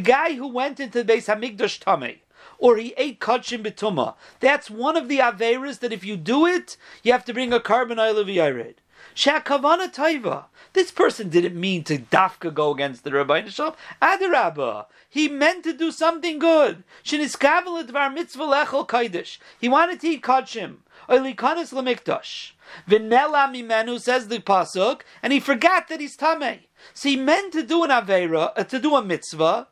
guy 0.02 0.34
who 0.34 0.48
went 0.48 0.80
into 0.80 0.98
the 0.98 1.04
base 1.04 1.26
Hamikdash 1.28 1.78
Tameh, 1.78 2.18
or 2.60 2.76
he 2.76 2.94
ate 2.96 3.18
kachim 3.18 3.64
betuma. 3.64 4.14
That's 4.38 4.70
one 4.70 4.96
of 4.96 5.08
the 5.08 5.18
averas 5.18 5.80
that 5.80 5.92
if 5.92 6.04
you 6.04 6.16
do 6.16 6.46
it, 6.46 6.76
you 7.02 7.10
have 7.10 7.24
to 7.24 7.34
bring 7.34 7.52
a 7.52 7.58
korban 7.58 7.98
oil 7.98 8.18
of 8.18 8.28
yared. 8.28 8.76
Shakavana 9.16 9.92
taiva. 9.92 10.44
This 10.72 10.92
person 10.92 11.30
didn't 11.30 11.58
mean 11.58 11.82
to 11.84 11.98
dafka 11.98 12.54
go 12.54 12.72
against 12.72 13.02
the 13.02 13.10
Rabbi 13.10 13.42
Nishal. 13.42 13.74
Adarabba. 14.00 14.86
He 15.08 15.28
meant 15.28 15.64
to 15.64 15.72
do 15.72 15.90
something 15.90 16.38
good. 16.38 16.84
Shiniskavel 17.04 17.88
dvar 17.88 18.14
mitzvah 18.14 18.44
lechol 18.44 18.86
kaidish. 18.86 19.38
He 19.60 19.68
wanted 19.68 20.00
to 20.00 20.08
eat 20.08 20.22
kachim. 20.22 20.76
Oilikanis 21.08 21.72
lemikdash. 21.72 22.52
Vinela 22.88 23.52
mimenu 23.52 24.00
says 24.00 24.28
the 24.28 24.38
pasuk, 24.38 25.00
and 25.22 25.32
he 25.32 25.40
forgot 25.40 25.88
that 25.88 25.98
he's 25.98 26.16
tamei. 26.16 26.60
So 26.94 27.08
he 27.08 27.16
meant 27.16 27.52
to 27.54 27.62
do 27.62 27.82
an 27.82 27.90
avera, 27.90 28.52
uh, 28.56 28.64
to 28.64 28.78
do 28.78 28.94
a 28.94 29.04
mitzvah, 29.04 29.66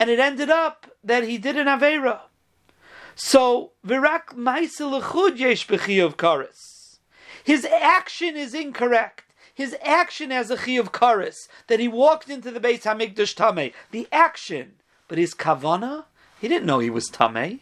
and 0.00 0.08
it 0.08 0.18
ended 0.18 0.48
up 0.48 0.90
that 1.04 1.24
he 1.24 1.36
did 1.36 1.56
an 1.56 1.66
avera. 1.66 2.20
So 3.20 3.72
virak 3.84 4.36
ma'isel 4.36 5.36
yesh 5.36 5.68
of 5.68 6.16
karis. 6.16 6.98
His 7.42 7.64
action 7.64 8.36
is 8.36 8.54
incorrect. 8.54 9.24
His 9.52 9.76
action 9.82 10.30
as 10.30 10.52
a 10.52 10.56
chi 10.56 10.72
of 10.72 10.92
karis 10.92 11.48
that 11.66 11.80
he 11.80 11.88
walked 11.88 12.30
into 12.30 12.52
the 12.52 12.60
base 12.60 12.84
hamikdash 12.84 13.34
tamei. 13.34 13.72
The 13.90 14.06
action, 14.12 14.74
but 15.08 15.18
his 15.18 15.34
kavana, 15.34 16.04
he 16.40 16.46
didn't 16.46 16.66
know 16.66 16.78
he 16.78 16.90
was 16.90 17.10
tamei. 17.10 17.58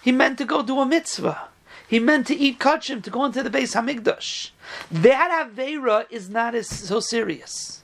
He 0.00 0.12
meant 0.12 0.38
to 0.38 0.44
go 0.44 0.62
do 0.62 0.78
a 0.78 0.86
mitzvah. 0.86 1.48
He 1.88 1.98
meant 1.98 2.28
to 2.28 2.36
eat 2.36 2.60
kachim 2.60 3.02
to 3.02 3.10
go 3.10 3.24
into 3.24 3.42
the 3.42 3.50
base 3.50 3.74
hamikdash. 3.74 4.50
That 4.88 5.48
avera 5.50 6.06
is 6.10 6.30
not 6.30 6.54
as 6.54 6.68
so 6.68 7.00
serious. 7.00 7.82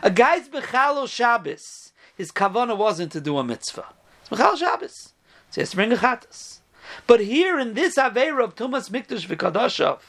A 0.00 0.12
guy's 0.12 0.48
bechalo 0.48 1.08
Shabbos, 1.08 1.92
his 2.16 2.30
kavana 2.30 2.76
wasn't 2.76 3.10
to 3.12 3.20
do 3.20 3.36
a 3.36 3.42
mitzvah. 3.42 3.86
It's 4.20 4.30
bechalo 4.30 4.56
Shabbos. 4.56 5.12
So 5.56 5.62
has 5.62 5.70
to 5.70 5.76
bring 5.76 5.92
a 5.92 5.96
chatas. 5.96 6.58
But 7.06 7.20
here 7.20 7.58
in 7.58 7.72
this 7.72 7.96
avera 7.96 8.44
of 8.44 8.56
Tumas 8.56 8.90
Mikdash 8.90 9.26
v'Kadashav, 9.26 10.00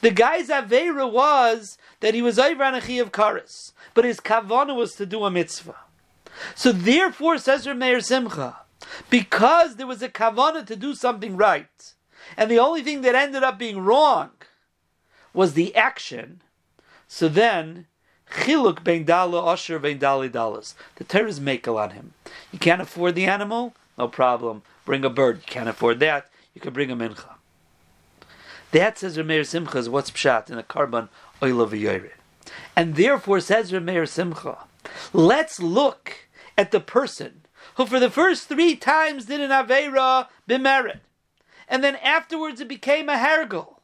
the 0.00 0.10
guy's 0.10 0.48
avera 0.48 1.10
was 1.12 1.76
that 2.00 2.14
he 2.14 2.22
was 2.22 2.38
over 2.38 2.64
of 2.64 3.12
karis, 3.12 3.72
but 3.92 4.06
his 4.06 4.20
kavana 4.20 4.74
was 4.74 4.94
to 4.94 5.04
do 5.04 5.22
a 5.24 5.30
mitzvah. 5.30 5.76
So 6.54 6.72
therefore, 6.72 7.36
says 7.36 7.66
Meir 7.66 8.00
Simcha, 8.00 8.56
because 9.10 9.76
there 9.76 9.86
was 9.86 10.00
a 10.00 10.08
kavana 10.08 10.64
to 10.64 10.76
do 10.76 10.94
something 10.94 11.36
right, 11.36 11.92
and 12.38 12.50
the 12.50 12.58
only 12.58 12.82
thing 12.82 13.02
that 13.02 13.14
ended 13.14 13.42
up 13.42 13.58
being 13.58 13.80
wrong 13.80 14.30
was 15.34 15.52
the 15.52 15.76
action, 15.76 16.40
so 17.06 17.28
then 17.28 17.86
chiluk 18.30 18.82
ben 18.82 19.04
dala 19.04 19.52
asher 19.52 19.78
ben 19.78 19.98
dali 19.98 20.30
dalas. 20.30 20.72
The 20.94 21.04
Torah 21.04 21.28
is 21.28 21.38
makel 21.38 21.78
on 21.78 21.90
him. 21.90 22.14
You 22.50 22.58
can't 22.58 22.80
afford 22.80 23.14
the 23.14 23.26
animal, 23.26 23.74
no 23.98 24.08
problem. 24.08 24.62
Bring 24.84 25.04
a 25.04 25.10
bird. 25.10 25.38
You 25.38 25.46
can't 25.46 25.68
afford 25.68 26.00
that. 26.00 26.28
You 26.54 26.60
can 26.60 26.72
bring 26.72 26.90
a 26.90 26.96
mincha. 26.96 27.34
That 28.72 28.98
says 28.98 29.16
Rameir 29.16 29.46
Simcha 29.46 29.78
is 29.78 29.88
what's 29.88 30.10
pshat 30.10 30.50
in 30.50 30.58
a 30.58 30.62
korban 30.62 31.08
oil 31.42 31.60
of 31.60 31.74
And 32.76 32.94
therefore 32.94 33.40
says 33.40 33.72
Rameir 33.72 34.08
Simcha, 34.08 34.58
let's 35.12 35.60
look 35.60 36.28
at 36.56 36.70
the 36.70 36.80
person 36.80 37.42
who 37.74 37.86
for 37.86 37.98
the 37.98 38.10
first 38.10 38.48
three 38.48 38.76
times 38.76 39.26
did 39.26 39.40
an 39.40 39.50
Aveira 39.50 40.28
b'merit. 40.48 41.00
And 41.68 41.82
then 41.82 41.96
afterwards 41.96 42.60
it 42.60 42.68
became 42.68 43.08
a 43.08 43.16
hergel. 43.16 43.76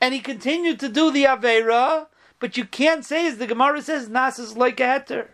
And 0.00 0.12
he 0.12 0.20
continued 0.20 0.80
to 0.80 0.88
do 0.88 1.10
the 1.10 1.24
Aveira, 1.24 2.08
but 2.38 2.56
you 2.56 2.64
can't 2.64 3.04
say, 3.04 3.26
as 3.26 3.38
the 3.38 3.46
Gemara 3.46 3.80
says, 3.80 4.08
Nas 4.08 4.56
like 4.56 4.80
a 4.80 4.82
heter. 4.82 5.28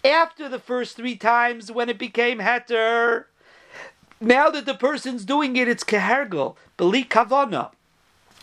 After 0.03 0.49
the 0.49 0.59
first 0.59 0.95
three 0.95 1.15
times 1.15 1.71
when 1.71 1.89
it 1.89 1.97
became 1.99 2.39
heter, 2.39 3.25
now 4.21 4.49
that 4.49 4.65
the 4.65 4.73
person's 4.73 5.25
doing 5.25 5.55
it, 5.55 5.67
it's 5.67 5.83
kehergel, 5.83 6.55
beli 6.77 7.03
kavana. 7.03 7.71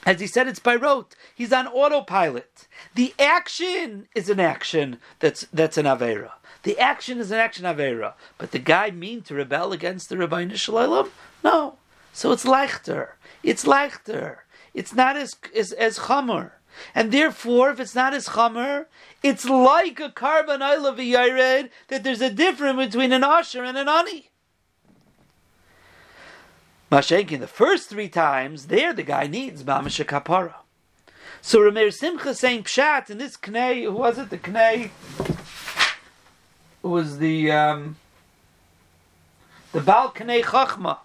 As 0.04 0.20
he 0.20 0.26
said, 0.26 0.48
it's 0.48 0.58
by 0.58 0.74
rote. 0.74 1.14
He's 1.34 1.52
on 1.52 1.68
autopilot. 1.68 2.66
The 2.94 3.14
action 3.18 4.08
is 4.14 4.28
an 4.28 4.40
action 4.40 4.98
that's 5.20 5.46
that's 5.52 5.78
an 5.78 5.86
avera. 5.86 6.32
The 6.64 6.78
action 6.78 7.18
is 7.18 7.30
an 7.30 7.38
action 7.38 7.64
avera. 7.64 8.14
But 8.36 8.50
the 8.50 8.58
guy 8.58 8.90
mean 8.90 9.22
to 9.22 9.34
rebel 9.34 9.72
against 9.72 10.08
the 10.08 10.16
Rabbi 10.16 10.44
Nishalaylam? 10.44 11.10
No. 11.44 11.76
So 12.12 12.32
it's 12.32 12.44
leichter. 12.44 13.12
It's 13.42 13.64
leichter. 13.64 14.38
It's 14.74 14.94
not 14.94 15.16
as 15.16 15.36
as, 15.56 15.72
as 15.72 15.98
chamor. 15.98 16.52
And 16.94 17.12
therefore, 17.12 17.70
if 17.70 17.80
it's 17.80 17.94
not 17.94 18.14
as 18.14 18.28
chamer, 18.28 18.86
it's 19.22 19.46
like 19.46 20.00
a 20.00 20.10
korban 20.10 20.60
that 21.88 22.04
there's 22.04 22.20
a 22.20 22.30
difference 22.30 22.86
between 22.86 23.12
an 23.12 23.24
asher 23.24 23.64
and 23.64 23.76
an 23.76 23.88
ani. 23.88 24.30
Mashenkin, 26.90 27.40
the 27.40 27.46
first 27.46 27.88
three 27.88 28.08
times, 28.08 28.66
there 28.66 28.92
the 28.92 29.02
guy 29.02 29.26
needs 29.26 29.64
mamash 29.64 30.04
kapara. 30.04 30.54
So 31.40 31.60
Rameir 31.60 31.92
Simcha 31.92 32.34
saying 32.34 32.64
pshat 32.64 33.10
in 33.10 33.18
this 33.18 33.36
knei, 33.36 33.84
who 33.84 33.92
was 33.92 34.18
it? 34.18 34.30
The 34.30 34.38
knei 34.38 34.90
was 36.82 37.18
the 37.18 37.50
um, 37.50 37.96
the 39.72 39.80
Bal 39.80 40.12
knei 40.12 40.42
chachma 40.42 40.98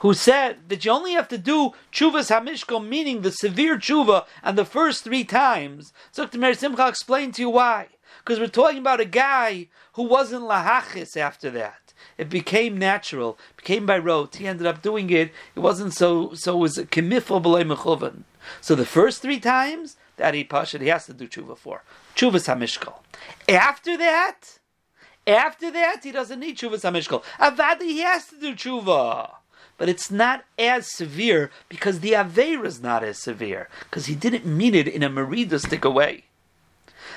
who 0.00 0.14
said 0.14 0.68
that 0.68 0.84
you 0.84 0.90
only 0.90 1.12
have 1.12 1.28
to 1.28 1.38
do 1.38 1.72
chuvas 1.92 2.30
hamishko, 2.30 2.86
meaning 2.86 3.20
the 3.20 3.30
severe 3.30 3.76
chuva, 3.76 4.24
and 4.42 4.58
the 4.58 4.64
first 4.64 5.04
three 5.04 5.24
times. 5.24 5.92
So 6.10 6.28
Mer 6.34 6.54
Simcha 6.54 6.88
explained 6.88 7.34
to 7.34 7.42
you 7.42 7.50
why. 7.50 7.88
Because 8.18 8.38
we're 8.38 8.48
talking 8.48 8.78
about 8.78 9.00
a 9.00 9.04
guy 9.04 9.68
who 9.94 10.02
wasn't 10.02 10.44
lahachis 10.44 11.16
after 11.16 11.50
that. 11.50 11.94
It 12.16 12.30
became 12.30 12.78
natural, 12.78 13.38
became 13.56 13.86
by 13.86 13.98
rote. 13.98 14.36
He 14.36 14.46
ended 14.46 14.66
up 14.66 14.82
doing 14.82 15.10
it. 15.10 15.32
It 15.54 15.60
wasn't 15.60 15.92
so. 15.92 16.32
So 16.34 16.56
it 16.56 16.60
was 16.60 16.78
kimifo 16.78 17.42
b'lei 17.42 18.22
So 18.62 18.74
the 18.74 18.86
first 18.86 19.20
three 19.20 19.40
times 19.40 19.96
that 20.16 20.32
he 20.34 20.44
pashed, 20.44 20.78
he 20.78 20.88
has 20.88 21.06
to 21.06 21.12
do 21.12 21.28
chuva 21.28 21.58
for 21.58 21.82
chuvas 22.16 22.46
hamishkol. 22.46 23.00
After 23.48 23.98
that, 23.98 24.58
after 25.26 25.70
that, 25.70 26.00
he 26.02 26.10
doesn't 26.10 26.40
need 26.40 26.56
chuvas 26.56 26.90
hamishkol. 26.90 27.22
Avadi, 27.38 27.82
he 27.82 28.00
has 28.00 28.28
to 28.28 28.40
do 28.40 28.54
chuva 28.54 29.30
but 29.80 29.88
it's 29.88 30.10
not 30.10 30.44
as 30.58 30.92
severe 30.92 31.50
because 31.70 32.00
the 32.00 32.12
Aveir 32.12 32.66
is 32.66 32.82
not 32.82 33.02
as 33.02 33.16
severe, 33.16 33.66
because 33.84 34.04
he 34.04 34.14
didn't 34.14 34.44
mean 34.44 34.74
it 34.74 34.86
in 34.86 35.02
a 35.02 35.08
meridistic 35.08 35.90
way. 35.90 36.24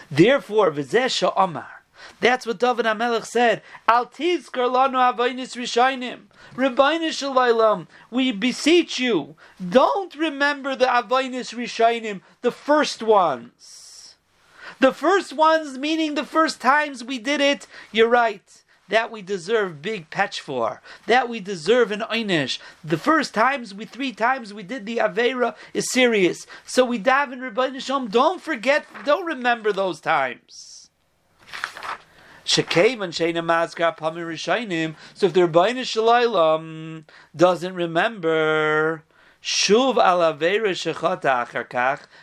Therefore, 0.10 0.72
Vizesha 0.72 1.34
Omar. 1.36 1.84
That's 2.22 2.46
what 2.46 2.60
David 2.60 2.86
HaMelech 2.86 3.26
said. 3.26 3.64
Al 3.86 4.06
tizkar 4.06 4.72
lanu 4.72 4.96
avainis 4.96 5.58
rishainim. 5.58 6.28
Rabbeinu 6.56 7.12
Shalom, 7.12 7.90
we 8.10 8.32
beseech 8.32 8.98
you, 8.98 9.36
don't 9.60 10.16
remember 10.16 10.74
the 10.74 10.86
avainis 10.86 11.54
rishainim, 11.54 12.22
the 12.44 12.52
first 12.52 13.04
ones. 13.04 14.16
The 14.80 14.94
first 14.94 15.34
ones, 15.34 15.78
meaning 15.78 16.16
the 16.16 16.24
first 16.24 16.62
times 16.62 17.04
we 17.04 17.20
did 17.20 17.42
it, 17.42 17.68
you're 17.92 18.08
right 18.08 18.63
that 18.90 19.12
we 19.12 19.22
deserve 19.22 19.82
big 19.82 20.10
patch 20.10 20.40
for. 20.40 20.82
That 21.08 21.30
we 21.30 21.40
deserve 21.40 21.92
an 21.92 22.04
einish. 22.12 22.60
The 22.84 22.98
first 22.98 23.34
times 23.34 23.74
we, 23.74 23.86
three 23.86 24.12
times 24.12 24.54
we 24.54 24.64
did 24.64 24.86
the 24.86 24.98
avera 24.98 25.56
is 25.74 25.92
serious. 25.92 26.46
So 26.66 26.86
we 26.86 27.00
daven 27.00 27.42
Rabbi 27.42 27.78
Shalom. 27.80 28.10
Don't 28.10 28.42
forget, 28.42 28.86
don't 29.06 29.26
remember 29.26 29.72
those 29.72 30.00
times. 30.00 30.90
And. 32.46 33.16
So 35.14 35.28
if 35.28 35.34
the 35.34 35.42
Rabbi 35.42 35.84
Shalom 35.84 37.06
doesn't 37.36 37.76
remember, 37.76 39.04
Shuv. 39.44 40.00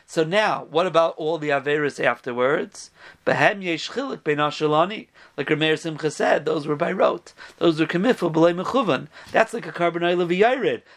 So 0.07 0.25
now, 0.25 0.65
what 0.71 0.87
about 0.87 1.15
all 1.19 1.37
the 1.37 1.51
averas 1.51 2.03
afterwards? 2.03 2.91
Behem 3.27 3.63
yesh 3.63 3.91
chilik. 3.91 5.09
Like 5.37 5.47
Rameir 5.49 5.79
Simcha 5.79 6.11
said, 6.11 6.47
those 6.47 6.67
were 6.67 6.77
by 6.77 6.91
rote. 6.91 7.35
Those 7.59 7.79
were 7.79 7.85
kamifu 7.85 8.33
b'lei 8.33 8.55
mechuvan. 8.55 9.09
That's 9.33 9.53
like 9.53 9.67
a 9.67 9.73
korban 9.73 10.03
oil 10.03 10.23
of 10.23 10.31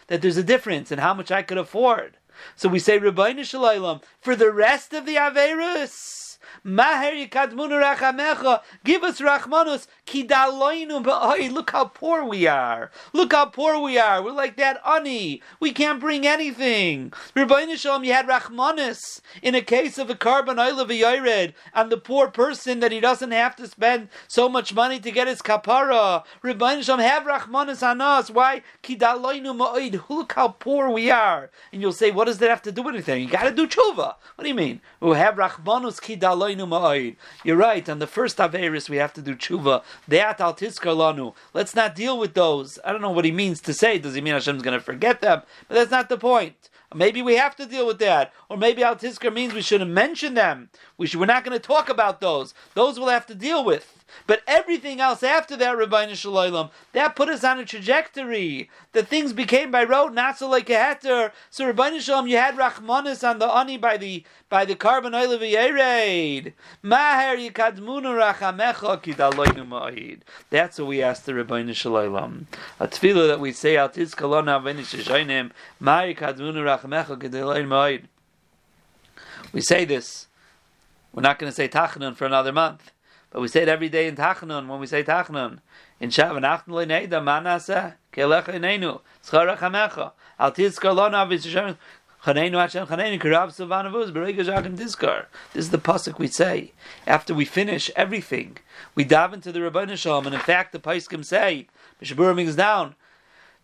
that 0.06 0.22
there's 0.22 0.38
a 0.38 0.42
difference 0.42 0.90
in 0.90 0.98
how 0.98 1.12
much 1.12 1.30
I 1.30 1.42
could 1.42 1.58
afford. 1.58 2.16
So 2.56 2.70
we 2.70 2.78
say 2.78 2.98
Rabbi 2.98 3.42
Shalom 3.42 4.00
for 4.22 4.34
the 4.34 4.50
rest 4.50 4.94
of 4.94 5.04
the 5.04 5.16
averas. 5.16 6.33
Give 8.84 9.02
us 9.02 9.20
rachmanus. 9.20 9.86
Look 11.52 11.70
how 11.70 11.84
poor 11.86 12.24
we 12.24 12.46
are. 12.46 12.90
Look 13.12 13.32
how 13.32 13.46
poor 13.46 13.78
we 13.78 13.98
are. 13.98 14.22
We're 14.22 14.32
like 14.32 14.56
that 14.56 14.80
ani. 14.86 15.42
We 15.60 15.72
can't 15.72 16.00
bring 16.00 16.26
anything. 16.26 17.12
Rebbeinu 17.34 18.04
you 18.04 18.12
had 18.12 18.26
rachmanus 18.26 19.20
in 19.42 19.54
a 19.54 19.60
case 19.60 19.98
of 19.98 20.10
a 20.10 20.14
korban 20.14 20.58
oil 20.58 20.80
of 20.80 20.90
a 20.90 20.94
yored, 20.94 21.54
and 21.74 21.90
the 21.90 21.96
poor 21.96 22.28
person 22.28 22.80
that 22.80 22.92
he 22.92 23.00
doesn't 23.00 23.30
have 23.30 23.56
to 23.56 23.66
spend 23.66 24.08
so 24.28 24.48
much 24.48 24.74
money 24.74 25.00
to 25.00 25.10
get 25.10 25.26
his 25.28 25.42
kapara. 25.42 26.24
Rebbeinu 26.42 26.82
Shalom, 26.82 27.00
have 27.00 27.24
rachmanus 27.24 27.82
on 27.82 28.00
us. 28.00 28.30
Why? 28.30 28.62
Look 30.08 30.32
how 30.32 30.48
poor 30.48 30.90
we 30.90 31.10
are. 31.10 31.50
And 31.72 31.80
you'll 31.82 31.92
say, 31.92 32.10
what 32.10 32.26
does 32.26 32.38
that 32.38 32.50
have 32.50 32.62
to 32.62 32.72
do 32.72 32.82
with 32.82 32.94
anything? 32.94 33.22
You 33.22 33.28
got 33.28 33.44
to 33.44 33.50
do 33.50 33.66
tshuva. 33.66 33.96
What 33.96 34.42
do 34.42 34.48
you 34.48 34.54
mean? 34.54 34.80
We 35.00 35.16
have 35.16 35.36
rachmanus 35.36 36.00
You're 37.44 37.56
right. 37.56 37.88
On 37.88 37.98
the 37.98 38.06
first 38.06 38.38
averis, 38.38 38.88
we 38.88 38.96
have 38.96 39.12
to 39.14 39.22
do 39.22 39.34
tshuva. 39.34 39.82
Let's 41.54 41.74
not 41.74 41.94
deal 41.94 42.18
with 42.18 42.34
those. 42.34 42.78
I 42.84 42.92
don't 42.92 43.02
know 43.02 43.10
what 43.10 43.24
he 43.24 43.32
means 43.32 43.60
to 43.62 43.74
say. 43.74 43.98
Does 43.98 44.14
he 44.14 44.20
mean 44.20 44.34
Hashem's 44.34 44.62
going 44.62 44.78
to 44.78 44.84
forget 44.84 45.20
them? 45.20 45.42
But 45.68 45.74
that's 45.74 45.90
not 45.90 46.08
the 46.08 46.18
point. 46.18 46.70
Maybe 46.94 47.22
we 47.22 47.34
have 47.34 47.56
to 47.56 47.66
deal 47.66 47.86
with 47.88 47.98
that, 47.98 48.32
or 48.48 48.56
maybe 48.56 48.84
al 48.84 48.94
tizkar 48.94 49.32
means 49.32 49.52
we 49.52 49.62
shouldn't 49.62 49.90
mention 49.90 50.34
them. 50.34 50.70
We 50.96 51.08
should, 51.08 51.18
we're 51.18 51.26
not 51.26 51.44
going 51.44 51.58
to 51.58 51.66
talk 51.66 51.88
about 51.88 52.20
those. 52.20 52.54
Those 52.74 53.00
we'll 53.00 53.08
have 53.08 53.26
to 53.26 53.34
deal 53.34 53.64
with. 53.64 54.03
But 54.26 54.42
everything 54.46 55.00
else 55.00 55.22
after 55.22 55.56
that, 55.56 55.76
Rabbi 55.76 56.12
Shalom, 56.14 56.70
that 56.92 57.16
put 57.16 57.28
us 57.28 57.44
on 57.44 57.58
a 57.58 57.64
trajectory. 57.64 58.70
The 58.92 59.02
things 59.02 59.32
became 59.32 59.70
by 59.70 59.84
road, 59.84 60.14
not 60.14 60.38
so 60.38 60.48
like 60.48 60.70
a 60.70 60.76
hatter. 60.76 61.32
So 61.50 61.66
Rabbi 61.66 61.98
Shalom, 61.98 62.26
you 62.26 62.36
had 62.36 62.56
Rachmanis 62.56 63.28
on 63.28 63.38
the 63.38 63.46
ani 63.48 63.76
by 63.76 63.96
the 63.96 64.24
by 64.48 64.64
the 64.64 64.76
korban 64.76 65.14
oil 65.14 65.32
of 65.32 65.40
Yered. 65.40 66.52
Maher 66.82 67.36
yikadmunu 67.36 68.34
rachamecha 68.34 69.02
kidaloinu 69.02 69.66
ma'id. 69.66 70.20
That's 70.50 70.78
what 70.78 70.88
we 70.88 71.02
asked 71.02 71.26
the 71.26 71.34
Rabbi 71.34 71.72
Shalom. 71.72 72.46
A 72.80 72.88
tefillah 72.88 73.28
that 73.28 73.40
we 73.40 73.52
say 73.52 73.76
al 73.76 73.88
tizkalona 73.88 74.60
avenish 74.60 74.94
shaynim. 75.02 75.50
Maher 75.80 76.14
yikadmunu 76.14 76.78
rachamecha 76.78 77.18
kidaloinu. 77.18 78.04
We 79.52 79.60
say 79.60 79.84
this. 79.84 80.26
We're 81.12 81.22
not 81.22 81.38
going 81.38 81.50
to 81.50 81.54
say 81.54 81.68
Tachanun 81.68 82.16
for 82.16 82.24
another 82.24 82.52
month. 82.52 82.90
But 83.34 83.40
we 83.40 83.48
say 83.48 83.62
it 83.62 83.68
every 83.68 83.88
day 83.88 84.06
in 84.06 84.14
Tachnun 84.14 84.68
when 84.68 84.78
we 84.78 84.86
say 84.86 85.02
Tachnun. 85.02 85.58
In 85.98 86.10
Shav 86.10 86.38
Nachnu 86.38 87.24
Manasa 87.24 87.96
Inenu 88.14 89.00
Tzchara 89.26 89.58
Chamecha 89.58 90.12
Al 90.38 90.52
Tizkar 90.52 91.76
Chanenu 92.24 92.52
Hashem 92.60 92.86
Chanenu 92.86 93.20
Kirav 93.20 94.12
Berega 94.12 94.76
Tizkar. 94.76 95.26
This 95.52 95.64
is 95.64 95.70
the 95.70 95.78
pasuk 95.78 96.20
we 96.20 96.28
say 96.28 96.70
after 97.08 97.34
we 97.34 97.44
finish 97.44 97.90
everything. 97.96 98.58
We 98.94 99.02
dive 99.02 99.34
into 99.34 99.50
the 99.50 99.58
Rabbeinu 99.58 99.98
Shalom, 99.98 100.26
and 100.26 100.34
in 100.36 100.40
fact 100.40 100.70
the 100.70 100.78
Paiskim 100.78 101.24
say 101.24 101.66
Mishabura 102.00 102.34
brings 102.34 102.54
down 102.54 102.94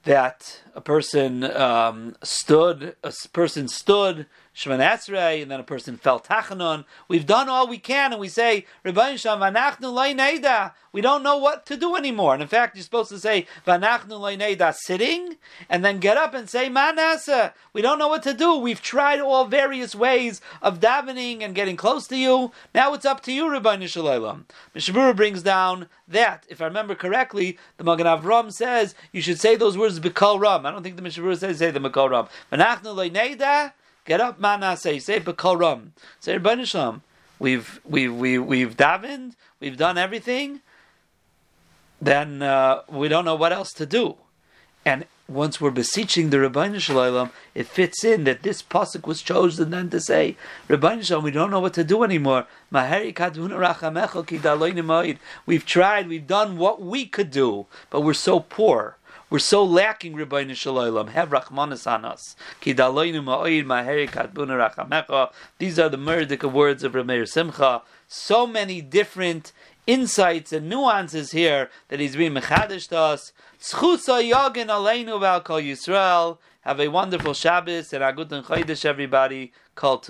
that 0.03 0.63
a 0.75 0.81
person 0.81 1.45
um, 1.45 2.17
stood, 2.25 2.97
a 3.05 3.13
person 3.33 3.69
stood 3.69 4.27
Esrei, 4.81 5.41
and 5.41 5.51
then 5.51 5.61
a 5.61 5.65
person 5.65 5.97
fell 5.97 6.21
Tachanon. 6.21 6.85
We've 7.09 7.27
done 7.27 7.49
all 7.49 7.67
we 7.69 7.79
can, 7.79 8.13
and 8.13 8.21
we 8.21 8.29
say. 8.29 8.67
We 8.85 8.93
don't 11.01 11.23
know 11.23 11.37
what 11.37 11.67
to 11.67 11.77
do 11.77 11.95
anymore. 11.95 12.35
And 12.35 12.43
in 12.43 12.49
fact, 12.49 12.75
you're 12.75 12.83
supposed 12.83 13.11
to 13.11 13.19
say, 13.21 13.47
sitting, 14.75 15.37
and 15.69 15.85
then 15.85 16.01
get 16.01 16.17
up 16.17 16.35
and 16.35 16.51
say, 16.51 16.69
Manasa. 16.69 17.55
We 17.73 17.81
don't 17.81 17.99
know 17.99 18.09
what 18.09 18.25
to 18.25 18.35
do. 18.35 18.57
We've 18.57 18.83
tried 18.83 19.21
all 19.21 19.45
various 19.45 19.95
ways 19.95 20.41
of 20.61 20.81
davening 20.81 21.43
and 21.43 21.55
getting 21.55 21.77
close 21.77 22.09
to 22.09 22.17
you. 22.17 22.51
Now 22.75 22.93
it's 22.95 23.07
up 23.07 23.23
to 23.23 23.33
you, 23.33 23.45
Rebbein 23.45 23.87
Shalom. 23.89 24.47
Mishabura 24.75 25.15
brings 25.15 25.43
down 25.43 25.89
that, 26.09 26.45
if 26.49 26.61
I 26.61 26.65
remember 26.65 26.97
correctly, 26.97 27.57
the 27.77 27.85
Magen 27.85 28.07
Avram 28.07 28.53
says 28.53 28.97
you 29.13 29.23
should 29.23 29.39
say 29.39 29.55
those 29.55 29.79
words 29.79 30.01
Bikal 30.01 30.41
Ram. 30.41 30.67
I 30.67 30.73
don't 30.73 30.83
think 30.83 30.97
the 30.97 31.03
Mishabura 31.03 31.39
says 31.39 31.59
say 31.59 31.71
the 31.71 31.79
Bikal 31.79 32.11
Ram. 32.11 32.27
Get 34.05 34.21
up, 34.21 34.41
mana 34.41 34.77
say, 34.77 34.99
say 34.99 35.21
Bekoram. 35.21 35.91
Say 36.21 36.39
Rabbanishlam. 36.39 37.03
We've 37.39 37.81
we've 37.85 38.15
we, 38.15 38.39
we've 38.39 38.77
davened, 38.77 39.35
we've 39.61 39.77
done 39.77 39.97
everything, 39.97 40.61
then 42.01 42.43
uh, 42.43 42.83
we 42.89 43.09
don't 43.09 43.25
know 43.25 43.35
what 43.35 43.53
else 43.53 43.73
to 43.75 43.87
do. 43.87 44.17
And 44.85 45.07
once 45.31 45.61
we're 45.61 45.71
beseeching 45.71 46.31
the 46.31 46.39
Rabbeinu 46.39 46.81
Shalom, 46.81 47.31
it 47.55 47.67
fits 47.67 48.03
in 48.03 48.25
that 48.25 48.43
this 48.43 48.63
pasuk 48.63 49.07
was 49.07 49.23
chosen 49.23 49.71
then 49.71 49.89
to 49.91 50.01
say, 50.01 50.37
Rabbeinu 50.69 51.05
Shalom, 51.05 51.25
we 51.25 51.31
don't 51.31 51.51
know 51.51 51.61
what 51.61 51.75
to 51.75 51.85
do 51.85 52.03
anymore. 52.03 52.47
We've 55.47 55.67
tried, 55.67 56.09
we've 56.09 56.27
done 56.27 56.57
what 56.57 56.83
we 56.83 57.07
could 57.07 57.31
do, 57.31 57.67
but 57.91 58.01
we're 58.01 58.15
so 58.15 58.41
poor. 58.41 58.97
We're 59.31 59.39
so 59.39 59.63
lacking, 59.63 60.17
Rabbi 60.17 60.53
Shalom. 60.55 61.07
Have 61.07 61.29
Rachmanis 61.31 61.89
on 61.89 62.05
us. 62.05 62.35
These 62.65 62.81
are 62.81 62.91
the 65.89 65.97
murdic 65.97 66.53
words 66.53 66.83
of 66.83 66.93
Rameir 66.95 67.29
Simcha. 67.29 67.83
So 68.09 68.45
many 68.45 68.81
different 68.81 69.53
insights 69.87 70.53
and 70.53 70.69
nuances 70.69 71.31
here 71.31 71.71
that 71.89 72.01
he's 72.01 72.17
being 72.17 72.35
mechadish 72.35 72.89
to 72.89 72.99
us. 72.99 73.33
Yisrael. 75.61 76.39
Have 76.63 76.81
a 76.81 76.89
wonderful 76.89 77.33
Shabbos 77.33 77.93
and 77.93 78.03
a 78.03 78.13
good 78.13 78.31
Chodesh, 78.31 78.85
everybody. 78.85 79.53
Kol. 79.77 80.03